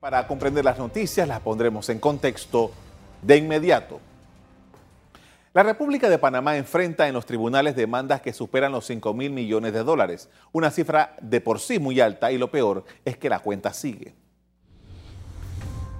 Para 0.00 0.28
comprender 0.28 0.64
las 0.64 0.78
noticias 0.78 1.26
las 1.26 1.40
pondremos 1.40 1.88
en 1.88 1.98
contexto 1.98 2.70
de 3.20 3.36
inmediato. 3.36 3.98
La 5.52 5.64
República 5.64 6.08
de 6.08 6.18
Panamá 6.18 6.56
enfrenta 6.56 7.08
en 7.08 7.14
los 7.14 7.26
tribunales 7.26 7.74
demandas 7.74 8.20
que 8.20 8.32
superan 8.32 8.70
los 8.70 8.86
5 8.86 9.12
mil 9.12 9.32
millones 9.32 9.72
de 9.72 9.82
dólares, 9.82 10.28
una 10.52 10.70
cifra 10.70 11.16
de 11.20 11.40
por 11.40 11.58
sí 11.58 11.80
muy 11.80 11.98
alta 11.98 12.30
y 12.30 12.38
lo 12.38 12.48
peor 12.48 12.84
es 13.04 13.16
que 13.16 13.28
la 13.28 13.40
cuenta 13.40 13.72
sigue. 13.72 14.14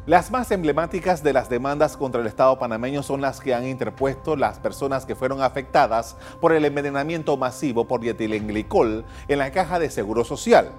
Las 0.06 0.30
más 0.30 0.52
emblemáticas 0.52 1.24
de 1.24 1.32
las 1.32 1.48
demandas 1.48 1.96
contra 1.96 2.20
el 2.20 2.28
Estado 2.28 2.56
panameño 2.56 3.02
son 3.02 3.20
las 3.20 3.40
que 3.40 3.52
han 3.52 3.66
interpuesto 3.66 4.36
las 4.36 4.60
personas 4.60 5.06
que 5.06 5.16
fueron 5.16 5.42
afectadas 5.42 6.16
por 6.40 6.52
el 6.52 6.64
envenenamiento 6.64 7.36
masivo 7.36 7.88
por 7.88 8.00
dietilenglicol 8.00 9.04
en 9.26 9.38
la 9.38 9.50
caja 9.50 9.80
de 9.80 9.90
Seguro 9.90 10.22
Social. 10.24 10.70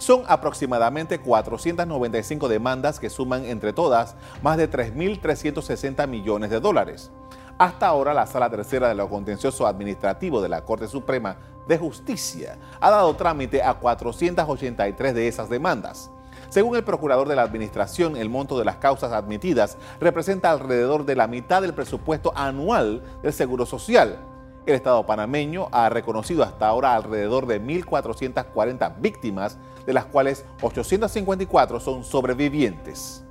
Son 0.00 0.22
aproximadamente 0.28 1.20
495 1.20 2.48
demandas 2.48 2.98
que 2.98 3.10
suman 3.10 3.44
entre 3.44 3.74
todas 3.74 4.16
más 4.42 4.56
de 4.56 4.70
3.360 4.70 6.08
millones 6.08 6.48
de 6.48 6.58
dólares. 6.58 7.10
Hasta 7.58 7.86
ahora, 7.86 8.14
la 8.14 8.26
Sala 8.26 8.48
Tercera 8.48 8.88
de 8.88 8.94
lo 8.94 9.10
Contencioso 9.10 9.66
Administrativo 9.66 10.40
de 10.40 10.48
la 10.48 10.64
Corte 10.64 10.88
Suprema 10.88 11.36
de 11.68 11.76
Justicia 11.76 12.56
ha 12.80 12.90
dado 12.90 13.14
trámite 13.14 13.62
a 13.62 13.74
483 13.74 15.14
de 15.14 15.28
esas 15.28 15.50
demandas. 15.50 16.10
Según 16.48 16.76
el 16.76 16.82
procurador 16.82 17.28
de 17.28 17.36
la 17.36 17.42
Administración, 17.42 18.16
el 18.16 18.30
monto 18.30 18.58
de 18.58 18.64
las 18.64 18.76
causas 18.76 19.12
admitidas 19.12 19.76
representa 20.00 20.50
alrededor 20.50 21.04
de 21.04 21.14
la 21.14 21.26
mitad 21.26 21.60
del 21.60 21.74
presupuesto 21.74 22.32
anual 22.34 23.02
del 23.22 23.34
Seguro 23.34 23.66
Social. 23.66 24.18
El 24.66 24.74
Estado 24.74 25.06
panameño 25.06 25.68
ha 25.72 25.88
reconocido 25.88 26.42
hasta 26.42 26.68
ahora 26.68 26.94
alrededor 26.94 27.46
de 27.46 27.62
1.440 27.62 29.00
víctimas, 29.00 29.58
de 29.86 29.92
las 29.94 30.04
cuales 30.04 30.44
854 30.60 31.80
son 31.80 32.04
sobrevivientes. 32.04 33.24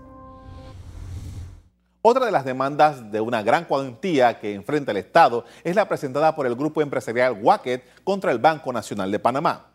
Otra 2.02 2.26
de 2.26 2.32
las 2.32 2.46
demandas 2.46 3.12
de 3.12 3.22
una 3.22 3.44
gran 3.44 3.66
cuantía 3.66 4.40
que 4.40 4.54
enfrenta 4.54 4.92
el 4.92 4.98
Estado 4.98 5.46
es 5.64 5.76
la 5.76 5.88
presentada 5.88 6.36
por 6.36 6.48
el 6.48 6.56
grupo 6.56 6.82
empresarial 6.82 7.38
Wacket 7.42 8.04
contra 8.04 8.32
el 8.32 8.40
Banco 8.40 8.72
Nacional 8.74 9.12
de 9.12 9.20
Panamá. 9.20 9.69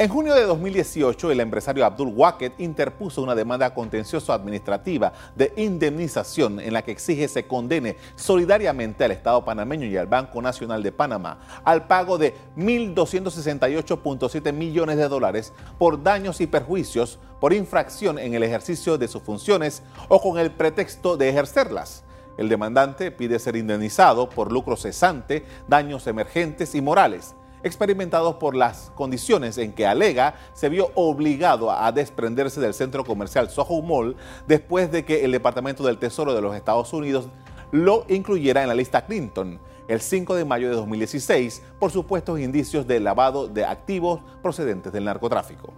En 0.00 0.08
junio 0.08 0.32
de 0.32 0.44
2018, 0.44 1.32
el 1.32 1.40
empresario 1.40 1.84
Abdul 1.84 2.12
Wacket 2.14 2.60
interpuso 2.60 3.20
una 3.20 3.34
demanda 3.34 3.74
contencioso 3.74 4.32
administrativa 4.32 5.12
de 5.34 5.52
indemnización 5.56 6.60
en 6.60 6.72
la 6.72 6.82
que 6.82 6.92
exige 6.92 7.26
se 7.26 7.48
condene 7.48 7.96
solidariamente 8.14 9.02
al 9.02 9.10
Estado 9.10 9.44
panameño 9.44 9.86
y 9.86 9.96
al 9.96 10.06
Banco 10.06 10.40
Nacional 10.40 10.84
de 10.84 10.92
Panamá 10.92 11.40
al 11.64 11.88
pago 11.88 12.16
de 12.16 12.32
1.268.7 12.56 14.52
millones 14.52 14.98
de 14.98 15.08
dólares 15.08 15.52
por 15.80 16.00
daños 16.00 16.40
y 16.40 16.46
perjuicios 16.46 17.18
por 17.40 17.52
infracción 17.52 18.20
en 18.20 18.34
el 18.34 18.44
ejercicio 18.44 18.98
de 18.98 19.08
sus 19.08 19.24
funciones 19.24 19.82
o 20.06 20.22
con 20.22 20.38
el 20.38 20.52
pretexto 20.52 21.16
de 21.16 21.30
ejercerlas. 21.30 22.04
El 22.36 22.48
demandante 22.48 23.10
pide 23.10 23.40
ser 23.40 23.56
indemnizado 23.56 24.30
por 24.30 24.52
lucro 24.52 24.76
cesante, 24.76 25.44
daños 25.66 26.06
emergentes 26.06 26.76
y 26.76 26.80
morales 26.80 27.34
experimentados 27.62 28.36
por 28.36 28.54
las 28.54 28.92
condiciones 28.94 29.58
en 29.58 29.72
que 29.72 29.86
alega 29.86 30.34
se 30.54 30.68
vio 30.68 30.90
obligado 30.94 31.70
a 31.70 31.90
desprenderse 31.92 32.60
del 32.60 32.74
centro 32.74 33.04
comercial 33.04 33.50
Soho 33.50 33.82
Mall 33.82 34.16
después 34.46 34.90
de 34.90 35.04
que 35.04 35.24
el 35.24 35.32
Departamento 35.32 35.84
del 35.84 35.98
Tesoro 35.98 36.34
de 36.34 36.42
los 36.42 36.54
Estados 36.54 36.92
Unidos 36.92 37.28
lo 37.72 38.04
incluyera 38.08 38.62
en 38.62 38.68
la 38.68 38.74
lista 38.74 39.04
Clinton 39.04 39.58
el 39.88 40.00
5 40.00 40.34
de 40.34 40.44
mayo 40.44 40.68
de 40.68 40.76
2016 40.76 41.62
por 41.78 41.90
supuestos 41.90 42.38
indicios 42.40 42.86
de 42.86 43.00
lavado 43.00 43.48
de 43.48 43.64
activos 43.64 44.20
procedentes 44.42 44.92
del 44.92 45.04
narcotráfico. 45.04 45.72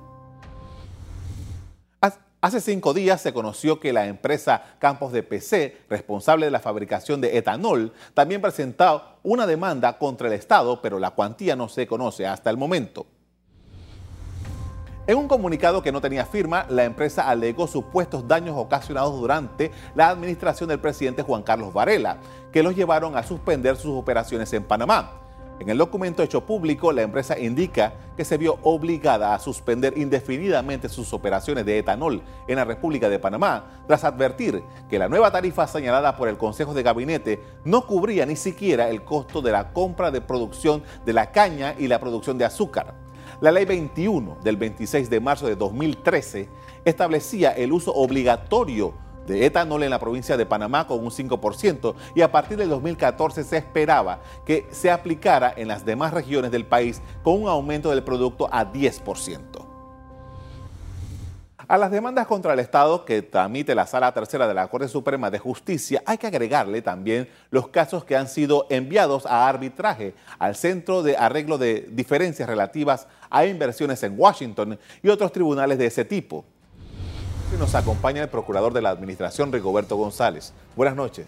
Hace 2.42 2.62
cinco 2.62 2.94
días 2.94 3.20
se 3.20 3.34
conoció 3.34 3.80
que 3.80 3.92
la 3.92 4.06
empresa 4.06 4.62
Campos 4.78 5.12
de 5.12 5.22
PC, 5.22 5.76
responsable 5.90 6.46
de 6.46 6.50
la 6.50 6.60
fabricación 6.60 7.20
de 7.20 7.36
etanol, 7.36 7.92
también 8.14 8.40
presentó 8.40 9.18
una 9.22 9.46
demanda 9.46 9.98
contra 9.98 10.26
el 10.26 10.32
Estado, 10.32 10.80
pero 10.80 10.98
la 10.98 11.10
cuantía 11.10 11.54
no 11.54 11.68
se 11.68 11.86
conoce 11.86 12.26
hasta 12.26 12.48
el 12.48 12.56
momento. 12.56 13.06
En 15.06 15.18
un 15.18 15.28
comunicado 15.28 15.82
que 15.82 15.92
no 15.92 16.00
tenía 16.00 16.24
firma, 16.24 16.64
la 16.70 16.84
empresa 16.84 17.28
alegó 17.28 17.66
supuestos 17.66 18.26
daños 18.26 18.56
ocasionados 18.56 19.20
durante 19.20 19.70
la 19.94 20.08
administración 20.08 20.70
del 20.70 20.80
presidente 20.80 21.22
Juan 21.22 21.42
Carlos 21.42 21.74
Varela, 21.74 22.16
que 22.52 22.62
los 22.62 22.74
llevaron 22.74 23.18
a 23.18 23.22
suspender 23.22 23.76
sus 23.76 23.98
operaciones 23.98 24.50
en 24.54 24.64
Panamá. 24.64 25.19
En 25.60 25.68
el 25.68 25.76
documento 25.76 26.22
hecho 26.22 26.46
público, 26.46 26.90
la 26.90 27.02
empresa 27.02 27.38
indica 27.38 27.92
que 28.16 28.24
se 28.24 28.38
vio 28.38 28.58
obligada 28.62 29.34
a 29.34 29.38
suspender 29.38 29.98
indefinidamente 29.98 30.88
sus 30.88 31.12
operaciones 31.12 31.66
de 31.66 31.78
etanol 31.78 32.22
en 32.48 32.56
la 32.56 32.64
República 32.64 33.10
de 33.10 33.18
Panamá, 33.18 33.82
tras 33.86 34.04
advertir 34.04 34.62
que 34.88 34.98
la 34.98 35.10
nueva 35.10 35.30
tarifa 35.30 35.66
señalada 35.66 36.16
por 36.16 36.28
el 36.28 36.38
Consejo 36.38 36.72
de 36.72 36.82
Gabinete 36.82 37.42
no 37.66 37.86
cubría 37.86 38.24
ni 38.24 38.36
siquiera 38.36 38.88
el 38.88 39.04
costo 39.04 39.42
de 39.42 39.52
la 39.52 39.74
compra 39.74 40.10
de 40.10 40.22
producción 40.22 40.82
de 41.04 41.12
la 41.12 41.30
caña 41.30 41.74
y 41.78 41.88
la 41.88 42.00
producción 42.00 42.38
de 42.38 42.46
azúcar. 42.46 42.94
La 43.42 43.52
Ley 43.52 43.66
21 43.66 44.38
del 44.42 44.56
26 44.56 45.10
de 45.10 45.20
marzo 45.20 45.46
de 45.46 45.56
2013 45.56 46.48
establecía 46.86 47.50
el 47.50 47.72
uso 47.72 47.92
obligatorio 47.92 48.94
de 49.26 49.46
etanol 49.46 49.82
en 49.82 49.90
la 49.90 49.98
provincia 49.98 50.36
de 50.36 50.46
Panamá 50.46 50.86
con 50.86 51.00
un 51.00 51.10
5% 51.10 51.94
y 52.14 52.22
a 52.22 52.32
partir 52.32 52.56
del 52.56 52.68
2014 52.68 53.44
se 53.44 53.56
esperaba 53.56 54.20
que 54.44 54.66
se 54.70 54.90
aplicara 54.90 55.52
en 55.56 55.68
las 55.68 55.84
demás 55.84 56.12
regiones 56.12 56.50
del 56.50 56.66
país 56.66 57.00
con 57.22 57.42
un 57.42 57.48
aumento 57.48 57.90
del 57.90 58.02
producto 58.02 58.48
a 58.50 58.72
10%. 58.72 59.70
A 61.70 61.78
las 61.78 61.92
demandas 61.92 62.26
contra 62.26 62.52
el 62.52 62.58
Estado 62.58 63.04
que 63.04 63.22
tramite 63.22 63.76
la 63.76 63.86
Sala 63.86 64.12
Tercera 64.12 64.48
de 64.48 64.54
la 64.54 64.66
Corte 64.66 64.88
Suprema 64.88 65.30
de 65.30 65.38
Justicia 65.38 66.02
hay 66.04 66.18
que 66.18 66.26
agregarle 66.26 66.82
también 66.82 67.28
los 67.52 67.68
casos 67.68 68.04
que 68.04 68.16
han 68.16 68.26
sido 68.26 68.66
enviados 68.70 69.24
a 69.24 69.48
arbitraje 69.48 70.14
al 70.40 70.56
Centro 70.56 71.04
de 71.04 71.16
Arreglo 71.16 71.58
de 71.58 71.86
Diferencias 71.92 72.48
Relativas 72.48 73.06
a 73.30 73.46
Inversiones 73.46 74.02
en 74.02 74.18
Washington 74.18 74.80
y 75.00 75.10
otros 75.10 75.30
tribunales 75.30 75.78
de 75.78 75.86
ese 75.86 76.04
tipo. 76.04 76.44
Nos 77.58 77.74
acompaña 77.74 78.22
el 78.22 78.28
procurador 78.28 78.72
de 78.72 78.80
la 78.80 78.90
Administración, 78.90 79.52
Rigoberto 79.52 79.96
González. 79.96 80.54
Buenas 80.76 80.96
noches. 80.96 81.26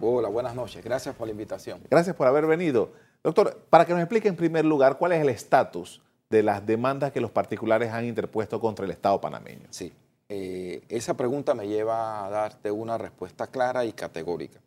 Hola, 0.00 0.28
buenas 0.28 0.54
noches. 0.54 0.82
Gracias 0.82 1.14
por 1.14 1.26
la 1.26 1.32
invitación. 1.32 1.80
Gracias 1.90 2.16
por 2.16 2.26
haber 2.26 2.46
venido. 2.46 2.92
Doctor, 3.22 3.58
para 3.68 3.84
que 3.84 3.92
nos 3.92 4.00
explique 4.00 4.28
en 4.28 4.36
primer 4.36 4.64
lugar 4.64 4.96
cuál 4.98 5.12
es 5.12 5.20
el 5.20 5.28
estatus 5.28 6.00
de 6.30 6.42
las 6.42 6.64
demandas 6.64 7.12
que 7.12 7.20
los 7.20 7.30
particulares 7.30 7.92
han 7.92 8.06
interpuesto 8.06 8.60
contra 8.60 8.84
el 8.84 8.92
Estado 8.92 9.20
panameño. 9.20 9.66
Sí, 9.70 9.92
eh, 10.28 10.82
esa 10.88 11.14
pregunta 11.14 11.54
me 11.54 11.68
lleva 11.68 12.24
a 12.24 12.30
darte 12.30 12.70
una 12.70 12.96
respuesta 12.96 13.48
clara 13.48 13.84
y 13.84 13.92
categórica. 13.92 14.60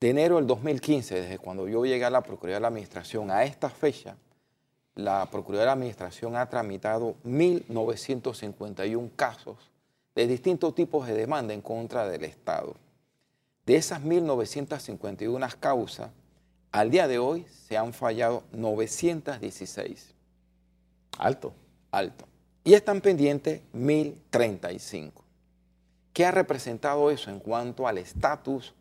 De 0.00 0.10
enero 0.10 0.36
del 0.36 0.46
2015, 0.46 1.22
desde 1.22 1.38
cuando 1.38 1.68
yo 1.68 1.84
llegué 1.84 2.04
a 2.04 2.10
la 2.10 2.22
Procuraduría 2.22 2.56
de 2.56 2.60
la 2.62 2.68
Administración, 2.68 3.30
a 3.30 3.44
esta 3.44 3.68
fecha, 3.68 4.16
la 4.94 5.26
Procuraduría 5.30 5.60
de 5.60 5.66
la 5.66 5.72
Administración 5.72 6.36
ha 6.36 6.48
tramitado 6.48 7.16
1.951 7.24 9.10
casos 9.16 9.70
de 10.20 10.26
distintos 10.26 10.74
tipos 10.74 11.06
de 11.06 11.14
demanda 11.14 11.54
en 11.54 11.62
contra 11.62 12.06
del 12.06 12.24
Estado. 12.24 12.76
De 13.64 13.76
esas 13.76 14.02
1.951 14.02 15.54
causas, 15.58 16.10
al 16.72 16.90
día 16.90 17.08
de 17.08 17.18
hoy 17.18 17.46
se 17.66 17.78
han 17.78 17.94
fallado 17.94 18.42
916. 18.52 20.14
Alto. 21.16 21.54
Alto. 21.90 22.26
Y 22.64 22.74
están 22.74 23.00
pendientes 23.00 23.62
1.035. 23.72 25.10
¿Qué 26.12 26.26
ha 26.26 26.30
representado 26.32 27.10
eso 27.10 27.30
en 27.30 27.40
cuanto 27.40 27.88
al 27.88 27.96
estatus 27.96 28.74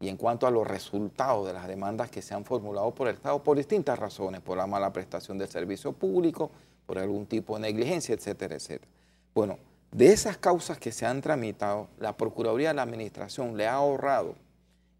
y 0.00 0.10
en 0.10 0.18
cuanto 0.18 0.46
a 0.46 0.50
los 0.50 0.66
resultados 0.66 1.46
de 1.46 1.54
las 1.54 1.66
demandas 1.66 2.10
que 2.10 2.20
se 2.20 2.34
han 2.34 2.44
formulado 2.44 2.94
por 2.94 3.08
el 3.08 3.14
Estado 3.14 3.42
por 3.42 3.56
distintas 3.56 3.98
razones, 3.98 4.42
por 4.42 4.58
la 4.58 4.66
mala 4.66 4.92
prestación 4.92 5.38
del 5.38 5.48
servicio 5.48 5.92
público, 5.92 6.50
por 6.84 6.98
algún 6.98 7.24
tipo 7.24 7.54
de 7.54 7.62
negligencia, 7.62 8.14
etcétera, 8.14 8.56
etcétera? 8.56 8.90
Bueno, 9.34 9.56
de 9.94 10.12
esas 10.12 10.36
causas 10.36 10.76
que 10.76 10.90
se 10.90 11.06
han 11.06 11.20
tramitado, 11.20 11.86
la 12.00 12.16
Procuraduría 12.16 12.70
de 12.70 12.74
la 12.74 12.82
Administración 12.82 13.56
le 13.56 13.68
ha 13.68 13.74
ahorrado 13.74 14.34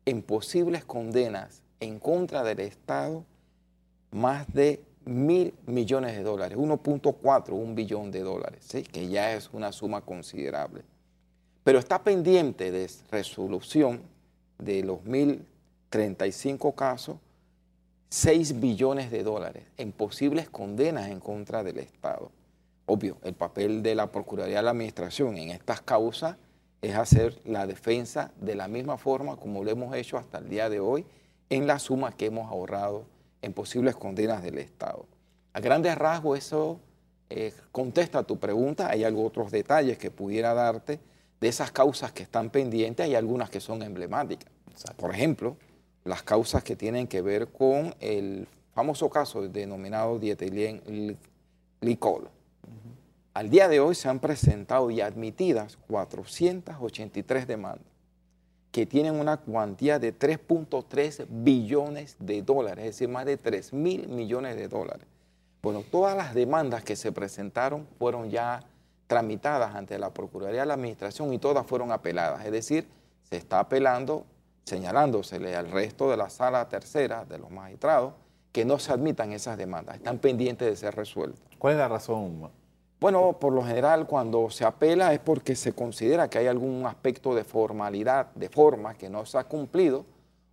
en 0.04 0.22
posibles 0.22 0.84
condenas 0.84 1.62
en 1.80 1.98
contra 1.98 2.44
del 2.44 2.60
Estado 2.60 3.24
más 4.12 4.46
de 4.54 4.80
mil 5.04 5.52
millones 5.66 6.16
de 6.16 6.22
dólares, 6.22 6.56
1.4, 6.56 7.50
un 7.50 7.74
billón 7.74 8.12
de 8.12 8.20
dólares, 8.20 8.68
que 8.92 9.08
ya 9.08 9.34
es 9.34 9.50
una 9.52 9.72
suma 9.72 10.00
considerable. 10.00 10.84
Pero 11.64 11.80
está 11.80 12.04
pendiente 12.04 12.70
de 12.70 12.88
resolución 13.10 14.00
de 14.58 14.84
los 14.84 15.00
1.035 15.00 16.72
casos, 16.72 17.16
6 18.10 18.60
billones 18.60 19.10
de 19.10 19.24
dólares 19.24 19.64
en 19.76 19.90
posibles 19.90 20.48
condenas 20.48 21.10
en 21.10 21.18
contra 21.18 21.64
del 21.64 21.80
Estado. 21.80 22.30
Obvio, 22.86 23.16
el 23.22 23.34
papel 23.34 23.82
de 23.82 23.94
la 23.94 24.12
Procuraduría 24.12 24.58
de 24.58 24.62
la 24.62 24.70
Administración 24.70 25.38
en 25.38 25.50
estas 25.50 25.80
causas 25.80 26.36
es 26.82 26.94
hacer 26.94 27.40
la 27.44 27.66
defensa 27.66 28.32
de 28.40 28.54
la 28.54 28.68
misma 28.68 28.98
forma 28.98 29.36
como 29.36 29.64
lo 29.64 29.70
hemos 29.70 29.96
hecho 29.96 30.18
hasta 30.18 30.38
el 30.38 30.50
día 30.50 30.68
de 30.68 30.80
hoy 30.80 31.06
en 31.48 31.66
la 31.66 31.78
suma 31.78 32.12
que 32.12 32.26
hemos 32.26 32.50
ahorrado 32.50 33.06
en 33.40 33.54
posibles 33.54 33.96
condenas 33.96 34.42
del 34.42 34.58
Estado. 34.58 35.06
A 35.54 35.60
grandes 35.60 35.96
rasgos 35.96 36.38
eso 36.38 36.80
eh, 37.30 37.54
contesta 37.72 38.22
tu 38.22 38.38
pregunta. 38.38 38.90
Hay 38.90 39.04
algunos 39.04 39.28
otros 39.28 39.50
detalles 39.50 39.98
que 39.98 40.10
pudiera 40.10 40.52
darte 40.52 41.00
de 41.40 41.48
esas 41.48 41.72
causas 41.72 42.12
que 42.12 42.22
están 42.22 42.50
pendientes. 42.50 43.04
Hay 43.04 43.14
algunas 43.14 43.48
que 43.50 43.60
son 43.60 43.82
emblemáticas. 43.82 44.50
Por 44.96 45.14
ejemplo, 45.14 45.56
las 46.04 46.22
causas 46.22 46.64
que 46.64 46.76
tienen 46.76 47.06
que 47.06 47.22
ver 47.22 47.48
con 47.48 47.94
el 48.00 48.46
famoso 48.74 49.08
caso 49.08 49.48
denominado 49.48 50.18
dietilenglicol. 50.18 52.28
Al 53.34 53.50
día 53.50 53.66
de 53.66 53.80
hoy 53.80 53.96
se 53.96 54.08
han 54.08 54.20
presentado 54.20 54.92
y 54.92 55.00
admitidas 55.00 55.76
483 55.88 57.48
demandas 57.48 57.94
que 58.70 58.86
tienen 58.86 59.18
una 59.18 59.38
cuantía 59.38 59.98
de 59.98 60.16
3.3 60.16 61.26
billones 61.28 62.16
de 62.20 62.42
dólares, 62.42 62.84
es 62.84 62.94
decir, 62.94 63.08
más 63.08 63.24
de 63.24 63.36
3 63.36 63.72
mil 63.72 64.08
millones 64.08 64.54
de 64.54 64.68
dólares. 64.68 65.06
Bueno, 65.62 65.82
todas 65.82 66.16
las 66.16 66.34
demandas 66.34 66.84
que 66.84 66.94
se 66.94 67.10
presentaron 67.10 67.88
fueron 67.98 68.30
ya 68.30 68.60
tramitadas 69.08 69.74
ante 69.74 69.98
la 69.98 70.10
Procuraduría 70.10 70.60
de 70.60 70.66
la 70.66 70.74
Administración 70.74 71.32
y 71.32 71.38
todas 71.38 71.66
fueron 71.66 71.90
apeladas, 71.90 72.44
es 72.44 72.52
decir, 72.52 72.86
se 73.22 73.36
está 73.36 73.58
apelando, 73.58 74.26
señalándosele 74.64 75.56
al 75.56 75.72
resto 75.72 76.08
de 76.08 76.16
la 76.16 76.30
sala 76.30 76.68
tercera 76.68 77.24
de 77.24 77.38
los 77.38 77.50
magistrados 77.50 78.14
que 78.52 78.64
no 78.64 78.78
se 78.78 78.92
admitan 78.92 79.32
esas 79.32 79.56
demandas, 79.56 79.96
están 79.96 80.18
pendientes 80.18 80.68
de 80.68 80.76
ser 80.76 80.94
resueltas. 80.94 81.42
¿Cuál 81.58 81.72
es 81.74 81.78
la 81.80 81.88
razón? 81.88 82.50
Bueno, 83.04 83.34
por 83.38 83.52
lo 83.52 83.62
general 83.62 84.06
cuando 84.06 84.48
se 84.48 84.64
apela 84.64 85.12
es 85.12 85.20
porque 85.20 85.56
se 85.56 85.74
considera 85.74 86.30
que 86.30 86.38
hay 86.38 86.46
algún 86.46 86.86
aspecto 86.86 87.34
de 87.34 87.44
formalidad, 87.44 88.32
de 88.34 88.48
forma 88.48 88.94
que 88.94 89.10
no 89.10 89.26
se 89.26 89.36
ha 89.36 89.44
cumplido 89.44 90.06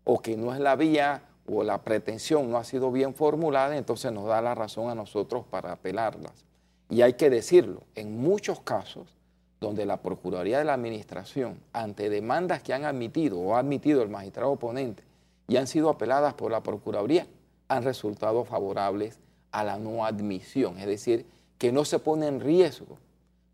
o 0.04 0.20
que 0.20 0.36
no 0.36 0.54
es 0.54 0.60
la 0.60 0.76
vía 0.76 1.24
o 1.48 1.64
la 1.64 1.82
pretensión 1.82 2.52
no 2.52 2.58
ha 2.58 2.66
sido 2.66 2.92
bien 2.92 3.14
formulada, 3.14 3.78
entonces 3.78 4.12
nos 4.12 4.26
da 4.26 4.42
la 4.42 4.54
razón 4.54 4.90
a 4.90 4.96
nosotros 4.96 5.46
para 5.50 5.72
apelarlas. 5.72 6.44
Y 6.90 7.04
hay 7.04 7.14
que 7.14 7.30
decirlo, 7.30 7.84
en 7.96 8.20
muchos 8.20 8.60
casos 8.60 9.16
donde 9.62 9.86
la 9.86 10.02
Procuraduría 10.02 10.60
de 10.60 10.66
la 10.66 10.74
Administración, 10.74 11.58
ante 11.72 12.10
demandas 12.10 12.62
que 12.62 12.74
han 12.74 12.84
admitido 12.84 13.40
o 13.40 13.56
ha 13.56 13.60
admitido 13.60 14.04
el 14.04 14.10
magistrado 14.10 14.52
oponente 14.52 15.04
y 15.48 15.56
han 15.56 15.68
sido 15.68 15.90
apeladas 15.90 16.34
por 16.34 16.52
la 16.52 16.62
Procuraduría, 16.62 17.28
han 17.70 17.84
resultado 17.84 18.44
favorables 18.44 19.22
a 19.54 19.64
la 19.64 19.78
no 19.78 20.04
admisión, 20.04 20.78
es 20.80 20.88
decir, 20.88 21.26
que 21.62 21.72
no 21.72 21.86
se 21.86 22.00
pone 22.00 22.26
en 22.26 22.40
riesgo 22.40 22.98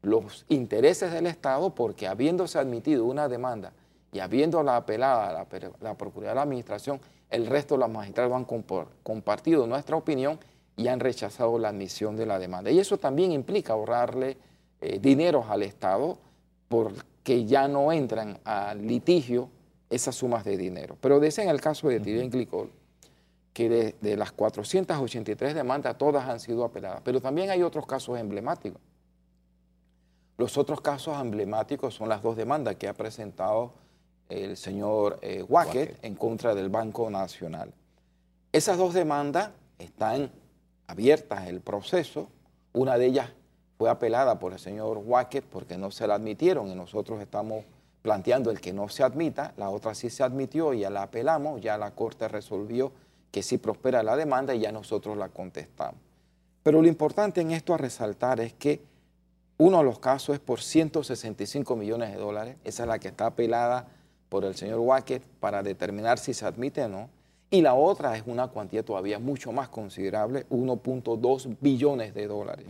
los 0.01 0.45
intereses 0.47 1.11
del 1.11 1.27
Estado 1.27 1.75
porque 1.75 2.07
habiéndose 2.07 2.57
admitido 2.57 3.03
una 3.03 3.27
demanda 3.27 3.73
y 4.13 4.19
habiéndola 4.19 4.77
apelada 4.77 5.27
a 5.27 5.33
la, 5.33 5.47
la 5.81 5.97
Procuraduría 5.97 6.29
de 6.29 6.35
la 6.35 6.43
Administración, 6.43 7.01
el 7.29 7.47
resto 7.47 7.75
de 7.75 7.79
los 7.81 7.89
magistrados 7.89 8.31
han 8.31 8.45
compartido 9.03 9.67
nuestra 9.67 9.97
opinión 9.97 10.39
y 10.77 10.87
han 10.87 11.01
rechazado 11.01 11.59
la 11.59 11.67
admisión 11.67 12.15
de 12.15 12.25
la 12.25 12.39
demanda. 12.39 12.71
Y 12.71 12.79
eso 12.79 12.97
también 12.97 13.33
implica 13.33 13.73
ahorrarle 13.73 14.37
eh, 14.79 14.99
dinero 14.99 15.43
al 15.49 15.63
Estado 15.63 16.17
porque 16.69 17.43
ya 17.43 17.67
no 17.67 17.91
entran 17.91 18.39
al 18.45 18.87
litigio 18.87 19.49
esas 19.89 20.15
sumas 20.15 20.45
de 20.45 20.55
dinero. 20.55 20.95
Pero 21.01 21.19
decía 21.19 21.43
en 21.43 21.49
el 21.49 21.59
caso 21.59 21.89
de 21.89 21.99
Tirén 21.99 22.29
Glicol, 22.29 22.71
que 23.57 23.95
de, 23.99 24.15
las 24.17 24.31
483 24.33 25.55
demandas 25.55 25.97
todas 25.97 26.29
han 26.29 26.39
sido 26.39 26.63
apeladas. 26.63 27.01
Pero 27.03 27.19
también 27.19 27.49
hay 27.49 27.63
otros 27.63 27.87
casos 27.87 28.19
emblemáticos. 28.19 28.79
Los 30.37 30.59
otros 30.59 30.79
casos 30.79 31.19
emblemáticos 31.19 31.95
son 31.95 32.07
las 32.07 32.21
dos 32.21 32.37
demandas 32.37 32.75
que 32.75 32.87
ha 32.87 32.93
presentado 32.93 33.73
el 34.29 34.57
señor 34.57 35.17
eh, 35.23 35.41
Wackett 35.41 35.97
en 36.05 36.13
contra 36.13 36.53
del 36.53 36.69
Banco 36.69 37.09
Nacional. 37.09 37.73
Esas 38.51 38.77
dos 38.77 38.93
demandas 38.93 39.49
están 39.79 40.29
abiertas 40.85 41.41
en 41.41 41.55
el 41.55 41.61
proceso. 41.61 42.29
Una 42.73 42.95
de 42.99 43.07
ellas 43.07 43.31
fue 43.79 43.89
apelada 43.89 44.37
por 44.37 44.53
el 44.53 44.59
señor 44.59 44.99
Wackett 44.99 45.45
porque 45.45 45.79
no 45.79 45.89
se 45.89 46.05
la 46.05 46.13
admitieron 46.13 46.67
y 46.67 46.75
nosotros 46.75 47.19
estamos 47.21 47.65
planteando 48.03 48.51
el 48.51 48.61
que 48.61 48.71
no 48.71 48.87
se 48.87 49.01
admita. 49.01 49.55
La 49.57 49.71
otra 49.71 49.95
sí 49.95 50.11
se 50.11 50.21
admitió 50.21 50.75
y 50.75 50.81
ya 50.81 50.91
la 50.91 51.01
apelamos, 51.01 51.59
ya 51.59 51.75
la 51.79 51.89
Corte 51.95 52.27
resolvió 52.27 52.91
que 53.31 53.43
si 53.43 53.57
prospera 53.57 54.03
la 54.03 54.15
demanda 54.15 54.55
y 54.55 54.59
ya 54.59 54.71
nosotros 54.71 55.17
la 55.17 55.29
contestamos. 55.29 56.01
Pero 56.63 56.81
lo 56.81 56.87
importante 56.87 57.41
en 57.41 57.51
esto 57.51 57.73
a 57.73 57.77
resaltar 57.77 58.39
es 58.39 58.53
que 58.53 58.81
uno 59.57 59.79
de 59.79 59.83
los 59.83 59.99
casos 59.99 60.35
es 60.35 60.39
por 60.39 60.61
165 60.61 61.75
millones 61.75 62.11
de 62.11 62.17
dólares, 62.17 62.57
esa 62.63 62.83
es 62.83 62.89
la 62.89 62.99
que 62.99 63.07
está 63.07 63.27
apelada 63.27 63.87
por 64.29 64.45
el 64.45 64.55
señor 64.55 64.79
Wackett 64.79 65.23
para 65.39 65.63
determinar 65.63 66.19
si 66.19 66.33
se 66.33 66.45
admite 66.45 66.83
o 66.83 66.89
no. 66.89 67.09
Y 67.49 67.61
la 67.61 67.73
otra 67.73 68.15
es 68.17 68.23
una 68.25 68.49
cuantía 68.49 68.83
todavía 68.83 69.19
mucho 69.19 69.51
más 69.51 69.69
considerable, 69.69 70.45
1.2 70.49 71.57
billones 71.61 72.13
de 72.13 72.27
dólares. 72.27 72.65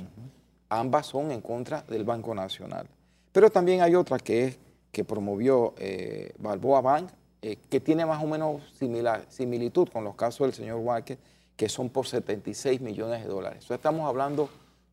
Ambas 0.69 1.07
son 1.07 1.31
en 1.31 1.41
contra 1.41 1.81
del 1.81 2.03
Banco 2.03 2.35
Nacional. 2.35 2.87
Pero 3.31 3.49
también 3.49 3.81
hay 3.81 3.95
otra 3.95 4.19
que 4.19 4.45
es 4.45 4.59
que 4.91 5.03
promovió 5.03 5.73
eh, 5.77 6.33
Balboa 6.37 6.81
Bank 6.81 7.09
eh, 7.41 7.57
que 7.69 7.79
tiene 7.79 8.05
más 8.05 8.23
o 8.23 8.27
menos 8.27 8.61
similar, 8.77 9.25
similitud 9.29 9.87
con 9.89 10.03
los 10.03 10.15
casos 10.15 10.47
del 10.47 10.53
señor 10.53 10.77
Walker, 10.77 11.17
que 11.55 11.69
son 11.69 11.89
por 11.89 12.07
76 12.07 12.81
millones 12.81 13.23
de 13.23 13.29
dólares. 13.29 13.57
Entonces 13.57 13.77
estamos 13.77 14.07
hablando 14.07 14.49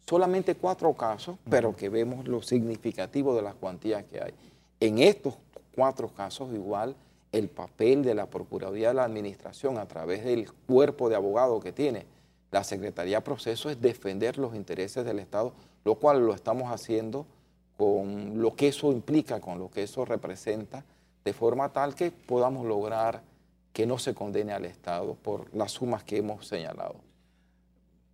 solamente 0.06 0.54
cuatro 0.54 0.92
casos, 0.94 1.36
pero 1.48 1.74
que 1.74 1.88
vemos 1.88 2.26
lo 2.28 2.42
significativo 2.42 3.34
de 3.34 3.42
las 3.42 3.54
cuantías 3.54 4.04
que 4.04 4.22
hay. 4.22 4.34
En 4.80 4.98
estos 4.98 5.34
cuatro 5.74 6.08
casos, 6.08 6.52
igual, 6.52 6.94
el 7.32 7.48
papel 7.48 8.02
de 8.02 8.14
la 8.14 8.26
Procuraduría 8.26 8.88
de 8.88 8.94
la 8.94 9.04
Administración 9.04 9.78
a 9.78 9.86
través 9.86 10.24
del 10.24 10.50
cuerpo 10.52 11.08
de 11.08 11.16
abogados 11.16 11.62
que 11.62 11.72
tiene 11.72 12.06
la 12.50 12.62
Secretaría 12.62 13.16
de 13.16 13.22
Proceso 13.22 13.70
es 13.70 13.80
defender 13.80 14.38
los 14.38 14.54
intereses 14.54 15.04
del 15.04 15.18
Estado, 15.18 15.52
lo 15.84 15.96
cual 15.96 16.24
lo 16.24 16.34
estamos 16.34 16.70
haciendo 16.70 17.26
con 17.76 18.40
lo 18.40 18.54
que 18.54 18.68
eso 18.68 18.92
implica, 18.92 19.40
con 19.40 19.58
lo 19.58 19.70
que 19.70 19.82
eso 19.82 20.04
representa 20.04 20.84
de 21.24 21.32
forma 21.32 21.72
tal 21.72 21.94
que 21.94 22.10
podamos 22.10 22.66
lograr 22.66 23.22
que 23.72 23.86
no 23.86 23.98
se 23.98 24.14
condene 24.14 24.52
al 24.52 24.64
Estado 24.64 25.14
por 25.14 25.52
las 25.54 25.72
sumas 25.72 26.04
que 26.04 26.18
hemos 26.18 26.46
señalado. 26.46 26.96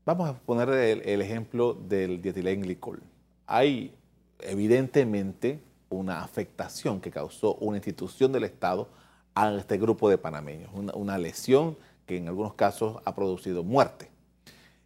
Vamos 0.06 0.30
a 0.30 0.34
poner 0.34 0.70
el, 0.70 1.20
ejemplo 1.20 1.74
del 1.74 2.22
dietilenglicol. 2.22 3.02
Hay 3.46 3.92
evidentemente 4.40 5.60
una 5.90 6.22
afectación 6.22 7.00
que 7.00 7.10
causó 7.10 7.56
una 7.56 7.76
institución 7.76 8.32
del 8.32 8.44
Estado 8.44 8.88
a 9.34 9.52
este 9.54 9.76
grupo 9.76 10.08
de 10.08 10.16
panameños, 10.16 10.70
una, 10.72 11.18
lesión 11.18 11.76
que 12.06 12.16
en 12.16 12.28
algunos 12.28 12.54
casos 12.54 13.02
ha 13.04 13.14
producido 13.14 13.62
muerte. 13.62 14.08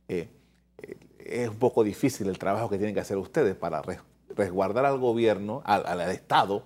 Eh, 0.08 0.28
eh, 0.82 0.96
es 1.18 1.48
un 1.48 1.56
poco 1.56 1.84
difícil 1.84 2.28
el 2.28 2.38
trabajo 2.38 2.68
que 2.68 2.78
tienen 2.78 2.94
que 2.94 3.00
hacer 3.00 3.16
ustedes 3.16 3.54
para 3.54 3.82
resguardar 4.34 4.84
al 4.86 4.98
gobierno, 4.98 5.62
al 5.64 6.00
Estado, 6.10 6.64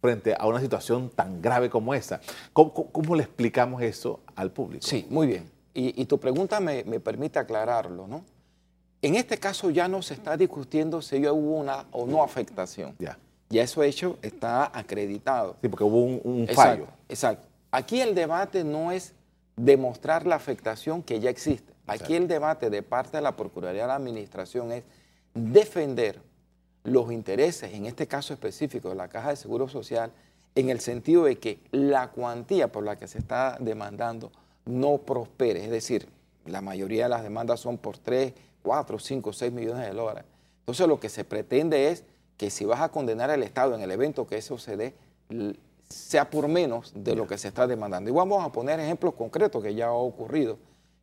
frente 0.00 0.34
a 0.38 0.46
una 0.46 0.60
situación 0.60 1.10
tan 1.10 1.42
grave 1.42 1.70
como 1.70 1.94
esa. 1.94 2.20
¿Cómo, 2.52 3.16
le 3.16 3.22
explicamos 3.22 3.82
eso 3.82 4.20
al 4.34 4.50
público? 4.50 4.86
Sí, 4.86 5.06
muy 5.10 5.26
bien. 5.26 5.50
Y, 5.72 6.04
tu 6.06 6.18
pregunta 6.18 6.60
me, 6.60 6.82
permite 7.00 7.38
aclararlo, 7.38 8.06
¿no? 8.06 8.24
En 9.02 9.14
este 9.14 9.38
caso 9.38 9.70
ya 9.70 9.88
no 9.88 10.02
se 10.02 10.14
está 10.14 10.36
discutiendo 10.36 11.00
si 11.00 11.26
hubo 11.26 11.58
una 11.58 11.86
o 11.92 12.06
no 12.06 12.22
afectación. 12.22 12.94
Ya. 12.98 13.18
Ya 13.48 13.62
eso 13.62 13.82
hecho 13.82 14.18
está 14.20 14.70
acreditado. 14.78 15.56
Sí, 15.62 15.68
porque 15.68 15.84
hubo 15.84 16.02
un, 16.02 16.46
fallo. 16.48 16.86
Exacto. 17.08 17.48
Aquí 17.70 18.00
el 18.00 18.14
debate 18.14 18.62
no 18.62 18.92
es 18.92 19.14
demostrar 19.56 20.26
la 20.26 20.36
afectación 20.36 21.02
que 21.02 21.20
ya 21.20 21.30
existe. 21.30 21.72
Aquí 21.86 22.14
el 22.14 22.28
debate 22.28 22.70
de 22.70 22.82
parte 22.82 23.16
de 23.16 23.22
la 23.22 23.36
Procuraduría 23.36 23.82
de 23.82 23.88
la 23.88 23.96
Administración 23.96 24.70
es 24.70 24.84
defender 25.34 26.20
los 26.84 27.12
intereses, 27.12 27.72
en 27.74 27.86
este 27.86 28.06
caso 28.06 28.32
específico 28.32 28.88
de 28.88 28.94
la 28.94 29.08
Caja 29.08 29.30
de 29.30 29.36
Seguro 29.36 29.68
Social, 29.68 30.12
en 30.54 30.70
el 30.70 30.80
sentido 30.80 31.24
de 31.24 31.38
que 31.38 31.60
la 31.70 32.10
cuantía 32.10 32.72
por 32.72 32.84
la 32.84 32.96
que 32.96 33.06
se 33.06 33.18
está 33.18 33.56
demandando 33.60 34.32
no 34.64 34.98
prospere. 34.98 35.64
Es 35.64 35.70
decir, 35.70 36.08
la 36.46 36.60
mayoría 36.60 37.04
de 37.04 37.10
las 37.10 37.22
demandas 37.22 37.60
son 37.60 37.78
por 37.78 37.98
3, 37.98 38.32
4, 38.62 38.98
5, 38.98 39.32
6 39.32 39.52
millones 39.52 39.86
de 39.86 39.92
dólares. 39.92 40.24
Entonces 40.60 40.86
lo 40.86 41.00
que 41.00 41.08
se 41.08 41.24
pretende 41.24 41.88
es 41.88 42.04
que 42.36 42.50
si 42.50 42.64
vas 42.64 42.80
a 42.80 42.88
condenar 42.88 43.30
al 43.30 43.42
Estado 43.42 43.74
en 43.74 43.82
el 43.82 43.90
evento 43.90 44.26
que 44.26 44.38
eso 44.38 44.58
se 44.58 44.76
dé, 44.76 44.94
sea 45.88 46.30
por 46.30 46.48
menos 46.48 46.92
de 46.94 47.14
lo 47.14 47.26
que 47.26 47.36
se 47.36 47.48
está 47.48 47.66
demandando. 47.66 48.10
Y 48.10 48.12
vamos 48.12 48.44
a 48.44 48.50
poner 48.50 48.80
ejemplos 48.80 49.14
concretos 49.14 49.62
que 49.62 49.74
ya 49.74 49.88
ha 49.88 49.92
ocurrido, 49.92 50.58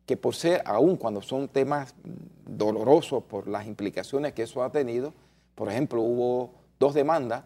que 0.06 0.16
por 0.16 0.34
ser, 0.34 0.62
aún 0.64 0.96
cuando 0.96 1.22
son 1.22 1.48
temas 1.48 1.94
dolorosos 2.46 3.22
por 3.24 3.46
las 3.46 3.66
implicaciones 3.66 4.32
que 4.32 4.42
eso 4.42 4.62
ha 4.62 4.72
tenido, 4.72 5.12
por 5.58 5.68
ejemplo, 5.68 6.02
hubo 6.02 6.54
dos 6.78 6.94
demandas, 6.94 7.42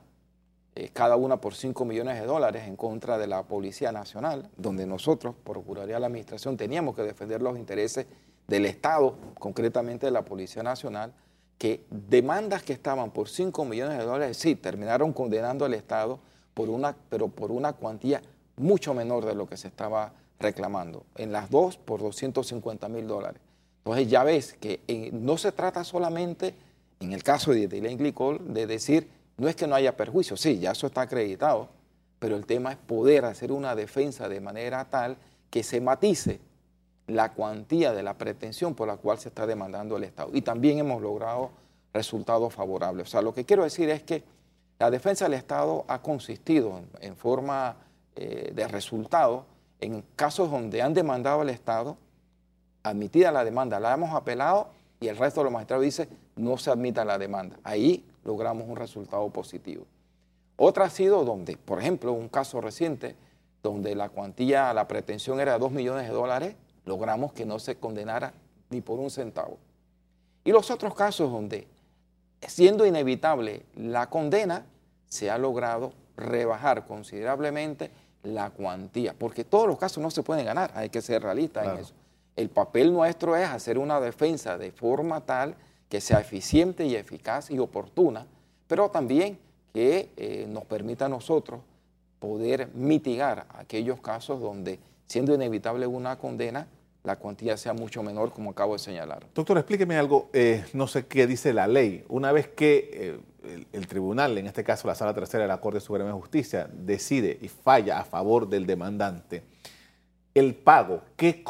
eh, 0.75 0.90
cada 0.92 1.16
una 1.16 1.40
por 1.40 1.54
5 1.54 1.87
millones 1.87 2.21
de 2.21 2.26
dólares 2.26 2.64
en 2.69 2.76
contra 2.76 3.16
de 3.16 3.26
la 3.26 3.45
Policía 3.45 3.90
Nacional, 3.90 4.50
donde 4.59 4.87
nosotros, 4.87 5.35
Procuraduría 5.42 5.95
de 5.95 6.00
la 6.00 6.09
Administración, 6.09 6.59
teníamos 6.59 6.95
que 6.95 7.04
defender 7.04 7.40
los 7.40 7.57
intereses 7.57 8.07
del 8.49 8.66
Estado, 8.66 9.16
concretamente 9.38 10.04
de 10.04 10.12
la 10.12 10.26
Policía 10.26 10.62
Nacional, 10.62 11.14
que 11.57 11.87
demandas 11.88 12.62
que 12.62 12.75
estaban 12.75 13.12
por 13.12 13.31
5 13.31 13.64
millones 13.64 13.97
de 13.97 14.04
dólares, 14.04 14.37
sí, 14.37 14.57
terminaron 14.57 15.14
condenando 15.14 15.64
al 15.64 15.73
Estado, 15.73 16.21
por 16.52 16.69
una, 16.69 16.95
pero 17.09 17.28
por 17.28 17.50
una 17.50 17.73
cuantía 17.73 18.21
mucho 18.59 18.92
menor 18.92 19.25
de 19.25 19.35
lo 19.35 19.47
que 19.47 19.57
se 19.57 19.69
estaba 19.69 20.12
reclamando. 20.38 21.07
En 21.16 21.33
las 21.33 21.49
dos, 21.49 21.78
por 21.78 22.00
250 22.00 22.90
mil 22.90 23.07
dólares. 23.07 23.40
Entonces 23.78 24.07
ya 24.11 24.23
ves 24.23 24.52
que 24.61 24.81
eh, 24.87 25.09
no 25.14 25.38
se 25.38 25.50
trata 25.50 25.83
solamente 25.83 26.54
en 27.05 27.13
el 27.13 27.23
caso 27.23 27.53
de 27.53 27.65
etilenglicol, 27.65 28.53
de 28.53 28.67
decir, 28.67 29.09
no 29.37 29.49
es 29.49 29.57
que 29.57 29.67
no 29.67 29.75
haya 29.75 29.97
perjuicio, 29.97 30.37
sí, 30.37 30.59
ya 30.59 30.73
eso 30.73 30.87
está 30.87 31.03
acreditado, 31.03 31.69
pero 32.19 32.37
el 32.37 32.47
tema 32.47 32.73
es 32.73 32.79
poder 32.79 33.25
hacer 33.25 33.51
una 33.51 33.75
defensa 33.75 34.29
de 34.29 34.41
manera 34.41 34.85
tal 34.89 35.17
que 35.51 35.63
se 35.63 35.81
matice 35.81 36.41
la 37.07 37.33
cuantía 37.33 37.93
de 37.93 38.03
la 38.03 38.15
pretensión 38.15 38.75
por 38.75 38.89
la 38.89 38.97
cual 38.97 39.19
se 39.19 39.29
está 39.29 39.47
demandando 39.47 39.97
el 39.97 40.05
Estado. 40.05 40.31
Y 40.33 40.43
también 40.43 40.79
hemos 40.79 41.03
logrado 41.03 41.51
resultados 41.93 42.55
favorables. 42.55 43.09
O 43.09 43.11
sea, 43.11 43.23
lo 43.23 43.35
que 43.35 43.45
quiero 43.45 43.65
decir 43.65 43.91
es 43.91 44.03
que 44.03 44.23
la 44.79 44.91
defensa 44.91 45.25
del 45.25 45.35
Estado 45.35 45.85
ha 45.89 46.01
consistido 46.01 46.81
en, 47.01 47.17
forma 47.17 47.77
eh, 48.17 48.53
de 48.55 48.69
resultado 48.69 49.45
en 49.81 50.05
casos 50.17 50.51
donde 50.51 50.81
han 50.81 50.95
demandado 50.95 51.41
al 51.41 51.51
Estado, 51.51 51.97
admitida 52.83 53.33
la 53.33 53.45
demanda, 53.45 53.81
la 53.81 53.95
hemos 53.95 54.15
apelado 54.15 54.69
y 55.01 55.09
el 55.09 55.17
resto 55.17 55.41
de 55.41 55.45
los 55.45 55.53
magistrados 55.53 55.85
dice 55.85 56.09
no 56.37 56.57
se 56.59 56.71
admita 56.71 57.05
la 57.05 57.19
demanda. 57.19 57.57
Ahí 57.62 58.05
logramos 58.25 58.69
un 58.69 58.77
resultado 58.77 59.29
positivo. 59.31 59.87
Otra 60.57 60.87
ha 60.87 60.91
sido 60.91 61.25
donde, 61.25 61.57
por 61.57 61.81
ejemplo, 61.81 62.12
un 62.12 62.29
caso 62.29 62.61
reciente 62.61 63.17
donde 63.62 63.95
la 63.95 64.09
cuantía, 64.09 64.73
la 64.73 64.89
pretensión 64.89 65.41
era 65.41 65.55
de 65.55 65.59
2 65.59 65.73
millones 65.73 66.09
de 66.09 66.12
dólares, 66.12 66.57
logramos 66.85 67.33
que 67.33 67.47
no 67.47 67.59
se 67.59 67.77
condenara 67.77 68.35
ni 68.71 68.81
por 68.81 68.99
un 68.99 69.11
centavo. 69.11 69.59
Y 70.45 70.51
los 70.51 70.71
otros 70.71 70.95
casos 70.95 71.31
donde, 71.31 71.69
siendo 72.47 72.85
inevitable 72.87 73.65
la 73.77 74.09
condena, 74.11 74.67
se 75.07 75.31
ha 75.31 75.39
logrado 75.39 75.93
rebajar 76.17 76.87
considerablemente 76.87 77.91
la 78.23 78.51
cuantía, 78.51 79.15
porque 79.17 79.45
todos 79.45 79.67
los 79.67 79.79
casos 79.79 80.03
no 80.03 80.11
se 80.11 80.23
pueden 80.23 80.45
ganar, 80.45 80.73
hay 80.75 80.89
que 80.89 81.03
ser 81.03 81.23
realistas 81.23 81.67
en 81.67 81.81
eso. 81.81 81.95
El 82.35 82.49
papel 82.49 82.93
nuestro 82.93 83.37
es 83.37 83.49
hacer 83.49 83.79
una 83.79 84.01
defensa 84.01 84.57
de 84.59 84.73
forma 84.73 85.21
tal 85.21 85.55
que 85.93 86.01
sea 86.01 86.21
eficiente 86.21 86.87
y 86.87 86.95
eficaz 86.95 87.51
y 87.51 87.59
oportuna, 87.59 88.27
pero 88.67 88.89
también 88.89 89.39
que 89.75 90.09
eh, 90.17 90.47
nos 90.49 90.65
permita 90.65 91.05
a 91.05 91.09
nosotros 91.11 91.61
poder 92.19 92.71
mitigar 92.73 93.47
aquellos 93.51 94.01
casos 94.01 94.41
donde, 94.41 94.79
siendo 95.07 95.35
inevitable 95.35 95.87
una 95.87 96.17
condena, 96.17 96.67
la 97.05 97.17
cuantía 97.17 97.59
sea 97.59 97.75
mucho 97.75 98.03
menor, 98.03 98.33
como 98.33 98.53
acabo 98.53 98.73
de 98.73 98.79
señalar. 98.79 99.27
Doctor, 99.35 99.59
explíqueme 99.59 99.99
algo, 99.99 100.31
eh, 100.33 100.65
no 100.73 100.87
sé 100.87 101.05
qué 101.05 101.27
dice 101.27 101.53
la 101.53 101.67
ley. 101.67 102.07
Una 102.09 102.33
vez 102.33 102.49
que 102.49 103.21
eh, 103.45 103.67
el, 103.75 103.87
tribunal, 103.87 104.39
en 104.39 104.47
este 104.47 104.65
caso 104.65 104.89
la 104.89 104.95
Sala 104.95 105.13
Tercera 105.13 105.43
de 105.43 105.49
la 105.49 105.61
Corte 105.61 105.81
Suprema 105.81 106.09
de 106.09 106.15
Justicia, 106.15 106.71
decide 106.73 107.37
y 107.43 107.49
falla 107.49 107.99
a 107.99 108.05
favor 108.07 108.49
del 108.49 108.65
demandante, 108.65 109.43
el 110.33 110.55
pago, 110.55 111.03
¿qué, 111.17 111.45